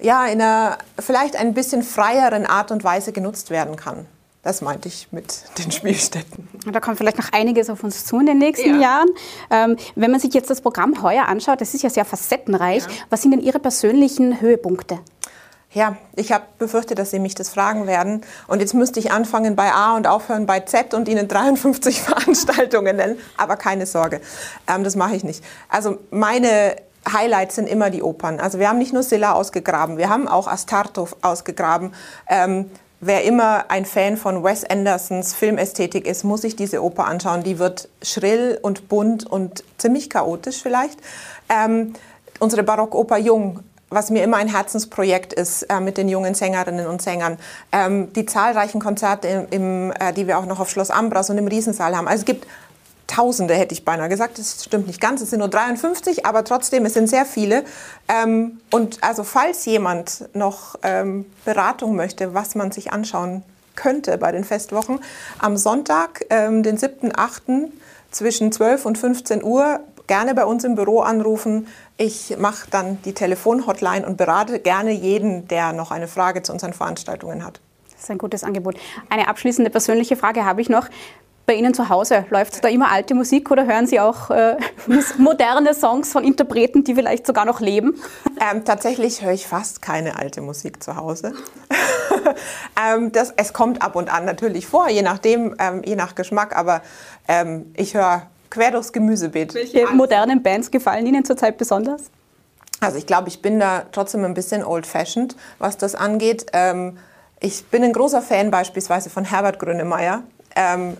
ja, 0.00 0.26
in 0.26 0.40
einer 0.40 0.78
vielleicht 0.98 1.36
ein 1.36 1.52
bisschen 1.52 1.82
freieren 1.82 2.46
Art 2.46 2.70
und 2.70 2.82
Weise 2.84 3.12
genutzt 3.12 3.50
werden 3.50 3.76
kann. 3.76 4.06
Das 4.42 4.60
meinte 4.60 4.88
ich 4.88 5.06
mit 5.12 5.44
den 5.58 5.70
Spielstätten. 5.70 6.48
Da 6.66 6.80
kommt 6.80 6.98
vielleicht 6.98 7.18
noch 7.18 7.32
einiges 7.32 7.70
auf 7.70 7.84
uns 7.84 8.04
zu 8.04 8.18
in 8.18 8.26
den 8.26 8.38
nächsten 8.38 8.80
ja. 8.80 8.80
Jahren. 8.80 9.08
Ähm, 9.50 9.76
wenn 9.94 10.10
man 10.10 10.18
sich 10.18 10.34
jetzt 10.34 10.50
das 10.50 10.60
Programm 10.60 11.00
heuer 11.00 11.26
anschaut, 11.28 11.60
das 11.60 11.74
ist 11.74 11.82
ja 11.82 11.90
sehr 11.90 12.04
facettenreich. 12.04 12.82
Ja. 12.82 12.90
Was 13.08 13.22
sind 13.22 13.30
denn 13.30 13.40
Ihre 13.40 13.60
persönlichen 13.60 14.40
Höhepunkte? 14.40 14.98
Ja, 15.70 15.96
ich 16.16 16.32
habe 16.32 16.44
befürchtet, 16.58 16.98
dass 16.98 17.12
Sie 17.12 17.20
mich 17.20 17.36
das 17.36 17.50
fragen 17.50 17.86
werden. 17.86 18.22
Und 18.48 18.60
jetzt 18.60 18.74
müsste 18.74 18.98
ich 18.98 19.12
anfangen 19.12 19.54
bei 19.54 19.72
A 19.72 19.96
und 19.96 20.08
aufhören 20.08 20.44
bei 20.44 20.58
Z 20.60 20.92
und 20.92 21.08
Ihnen 21.08 21.28
53 21.28 22.02
Veranstaltungen 22.02 22.96
nennen. 22.96 23.18
Aber 23.36 23.56
keine 23.56 23.86
Sorge, 23.86 24.20
ähm, 24.68 24.82
das 24.82 24.96
mache 24.96 25.14
ich 25.14 25.22
nicht. 25.22 25.44
Also 25.68 25.98
meine 26.10 26.76
Highlights 27.10 27.54
sind 27.54 27.68
immer 27.68 27.90
die 27.90 28.02
Opern. 28.02 28.40
Also 28.40 28.58
wir 28.58 28.68
haben 28.68 28.78
nicht 28.78 28.92
nur 28.92 29.04
Silla 29.04 29.32
ausgegraben, 29.32 29.98
wir 29.98 30.08
haben 30.08 30.26
auch 30.26 30.48
Astarto 30.48 31.08
ausgegraben. 31.22 31.94
Ähm, 32.28 32.70
Wer 33.04 33.24
immer 33.24 33.64
ein 33.68 33.84
Fan 33.84 34.16
von 34.16 34.44
Wes 34.44 34.62
Andersons 34.62 35.34
Filmästhetik 35.34 36.06
ist, 36.06 36.22
muss 36.22 36.42
sich 36.42 36.54
diese 36.54 36.84
Oper 36.84 37.06
anschauen. 37.06 37.42
Die 37.42 37.58
wird 37.58 37.88
schrill 38.00 38.60
und 38.62 38.88
bunt 38.88 39.26
und 39.26 39.64
ziemlich 39.76 40.08
chaotisch 40.08 40.62
vielleicht. 40.62 41.00
Ähm, 41.48 41.94
unsere 42.38 42.62
Barockoper 42.62 43.18
Jung 43.18 43.58
was 43.94 44.08
mir 44.08 44.24
immer 44.24 44.38
ein 44.38 44.48
Herzensprojekt 44.48 45.34
ist 45.34 45.64
äh, 45.64 45.78
mit 45.78 45.98
den 45.98 46.08
jungen 46.08 46.34
Sängerinnen 46.34 46.86
und 46.86 47.02
Sängern. 47.02 47.36
Ähm, 47.72 48.10
die 48.14 48.24
zahlreichen 48.24 48.80
Konzerte, 48.80 49.28
im, 49.28 49.46
im, 49.50 49.92
äh, 49.92 50.14
die 50.14 50.26
wir 50.26 50.38
auch 50.38 50.46
noch 50.46 50.60
auf 50.60 50.70
Schloss 50.70 50.90
Ambras 50.90 51.28
und 51.28 51.36
im 51.36 51.46
Riesensaal 51.46 51.94
haben. 51.94 52.08
Also 52.08 52.20
es 52.20 52.24
gibt 52.24 52.46
Tausende, 53.06 53.54
hätte 53.54 53.74
ich 53.74 53.84
beinahe 53.84 54.08
gesagt. 54.08 54.38
Das 54.38 54.64
stimmt 54.64 54.86
nicht 54.86 55.00
ganz. 55.00 55.20
Es 55.20 55.30
sind 55.30 55.40
nur 55.40 55.48
53, 55.48 56.24
aber 56.24 56.44
trotzdem, 56.44 56.86
es 56.86 56.94
sind 56.94 57.08
sehr 57.08 57.26
viele. 57.26 57.64
Ähm, 58.08 58.60
und 58.70 59.02
also, 59.02 59.24
falls 59.24 59.64
jemand 59.64 60.28
noch 60.34 60.76
ähm, 60.82 61.26
Beratung 61.44 61.94
möchte, 61.96 62.34
was 62.34 62.54
man 62.54 62.72
sich 62.72 62.92
anschauen 62.92 63.42
könnte 63.74 64.18
bei 64.18 64.32
den 64.32 64.44
Festwochen, 64.44 65.00
am 65.38 65.56
Sonntag, 65.56 66.24
ähm, 66.30 66.62
den 66.62 66.78
7.8. 66.78 67.70
zwischen 68.10 68.52
12 68.52 68.86
und 68.86 68.98
15 68.98 69.42
Uhr 69.42 69.80
gerne 70.06 70.34
bei 70.34 70.44
uns 70.44 70.64
im 70.64 70.74
Büro 70.74 71.00
anrufen. 71.00 71.68
Ich 71.96 72.36
mache 72.38 72.68
dann 72.70 73.00
die 73.02 73.14
Telefonhotline 73.14 74.06
und 74.06 74.16
berate 74.16 74.58
gerne 74.58 74.90
jeden, 74.90 75.48
der 75.48 75.72
noch 75.72 75.90
eine 75.90 76.08
Frage 76.08 76.42
zu 76.42 76.52
unseren 76.52 76.72
Veranstaltungen 76.72 77.44
hat. 77.44 77.60
Das 77.92 78.04
ist 78.04 78.10
ein 78.10 78.18
gutes 78.18 78.44
Angebot. 78.44 78.76
Eine 79.08 79.28
abschließende 79.28 79.70
persönliche 79.70 80.16
Frage 80.16 80.44
habe 80.44 80.60
ich 80.60 80.68
noch 80.68 80.88
bei 81.46 81.54
Ihnen 81.54 81.74
zu 81.74 81.88
Hause? 81.88 82.24
Läuft 82.30 82.64
da 82.64 82.68
immer 82.68 82.90
alte 82.90 83.14
Musik 83.14 83.50
oder 83.50 83.66
hören 83.66 83.86
Sie 83.86 84.00
auch 84.00 84.30
äh, 84.30 84.56
moderne 85.18 85.74
Songs 85.74 86.12
von 86.12 86.24
Interpreten, 86.24 86.84
die 86.84 86.94
vielleicht 86.94 87.26
sogar 87.26 87.44
noch 87.44 87.60
leben? 87.60 88.00
Ähm, 88.40 88.64
tatsächlich 88.64 89.22
höre 89.22 89.32
ich 89.32 89.46
fast 89.46 89.82
keine 89.82 90.18
alte 90.18 90.40
Musik 90.40 90.82
zu 90.82 90.96
Hause. 90.96 91.32
ähm, 92.80 93.12
das, 93.12 93.32
es 93.36 93.52
kommt 93.52 93.82
ab 93.82 93.96
und 93.96 94.12
an 94.12 94.24
natürlich 94.24 94.66
vor, 94.66 94.88
je 94.88 95.02
nachdem, 95.02 95.54
ähm, 95.58 95.82
je 95.84 95.96
nach 95.96 96.14
Geschmack, 96.14 96.56
aber 96.56 96.82
ähm, 97.28 97.72
ich 97.76 97.94
höre 97.94 98.22
quer 98.50 98.70
durchs 98.70 98.92
Gemüsebeet. 98.92 99.54
Welche 99.54 99.86
modernen 99.88 100.42
Bands 100.42 100.70
gefallen 100.70 101.06
Ihnen 101.06 101.24
zurzeit 101.24 101.56
besonders? 101.56 102.10
Also 102.80 102.98
ich 102.98 103.06
glaube, 103.06 103.28
ich 103.28 103.40
bin 103.40 103.60
da 103.60 103.84
trotzdem 103.92 104.24
ein 104.24 104.34
bisschen 104.34 104.64
old-fashioned, 104.64 105.36
was 105.58 105.78
das 105.78 105.94
angeht. 105.94 106.46
Ähm, 106.52 106.98
ich 107.40 107.64
bin 107.66 107.82
ein 107.84 107.92
großer 107.92 108.22
Fan 108.22 108.50
beispielsweise 108.50 109.08
von 109.08 109.24
Herbert 109.24 109.58
Grönemeyer. 109.58 110.22
Ähm, 110.56 110.96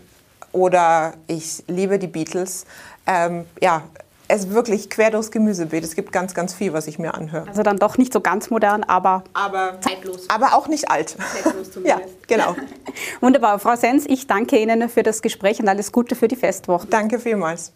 oder 0.52 1.14
ich 1.26 1.64
liebe 1.66 1.98
die 1.98 2.06
Beatles. 2.06 2.66
Ähm, 3.06 3.44
ja, 3.60 3.82
es 4.28 4.44
ist 4.44 4.54
wirklich 4.54 4.88
quer 4.88 5.10
durchs 5.10 5.30
Gemüsebeet. 5.30 5.84
Es 5.84 5.94
gibt 5.94 6.10
ganz, 6.12 6.32
ganz 6.32 6.54
viel, 6.54 6.72
was 6.72 6.86
ich 6.86 6.98
mir 6.98 7.14
anhöre. 7.14 7.46
Also 7.48 7.62
dann 7.62 7.78
doch 7.78 7.98
nicht 7.98 8.12
so 8.12 8.20
ganz 8.20 8.48
modern, 8.48 8.82
aber, 8.84 9.24
aber 9.34 9.78
zeitlos. 9.80 10.28
Aber 10.30 10.54
auch 10.54 10.68
nicht 10.68 10.90
alt. 10.90 11.16
Zeitlos 11.34 11.70
zumindest. 11.72 11.86
ja, 11.86 12.00
genau. 12.26 12.56
Wunderbar. 13.20 13.58
Frau 13.58 13.76
Sens, 13.76 14.06
ich 14.06 14.26
danke 14.26 14.58
Ihnen 14.58 14.88
für 14.88 15.02
das 15.02 15.20
Gespräch 15.20 15.60
und 15.60 15.68
alles 15.68 15.92
Gute 15.92 16.14
für 16.14 16.28
die 16.28 16.36
Festwoche. 16.36 16.86
Danke 16.86 17.18
vielmals. 17.18 17.72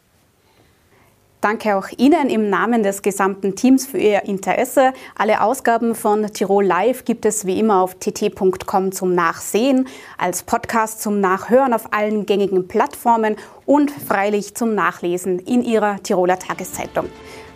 Danke 1.40 1.76
auch 1.76 1.88
Ihnen 1.96 2.30
im 2.30 2.48
Namen 2.48 2.82
des 2.82 3.02
gesamten 3.02 3.54
Teams 3.54 3.86
für 3.86 3.98
Ihr 3.98 4.24
Interesse. 4.24 4.92
Alle 5.14 5.42
Ausgaben 5.42 5.94
von 5.94 6.32
Tirol 6.32 6.64
Live 6.64 7.04
gibt 7.04 7.26
es 7.26 7.46
wie 7.46 7.58
immer 7.58 7.82
auf 7.82 7.94
tt.com 7.96 8.90
zum 8.92 9.14
Nachsehen, 9.14 9.86
als 10.18 10.42
Podcast 10.42 11.02
zum 11.02 11.20
Nachhören 11.20 11.74
auf 11.74 11.92
allen 11.92 12.26
gängigen 12.26 12.66
Plattformen 12.66 13.36
und 13.66 13.90
freilich 13.90 14.54
zum 14.54 14.74
Nachlesen 14.74 15.38
in 15.38 15.62
Ihrer 15.62 16.02
Tiroler 16.02 16.38
Tageszeitung. 16.38 17.06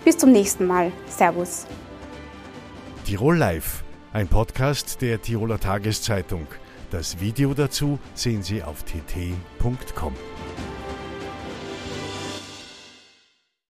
Bis 0.05 0.19
zum 0.19 0.31
nächsten 0.33 0.67
Mal. 0.67 0.93
Servus. 1.09 1.67
Tirol 3.07 3.37
Live, 3.37 3.83
ein 4.13 4.29
Podcast 4.29 5.01
der 5.03 5.21
Tiroler 5.21 5.59
Tageszeitung. 5.59 6.47
Das 6.91 7.21
Video 7.21 7.55
dazu 7.55 7.99
sehen 8.15 8.43
Sie 8.43 8.63
auf 8.63 8.83
tt.com. 8.83 10.13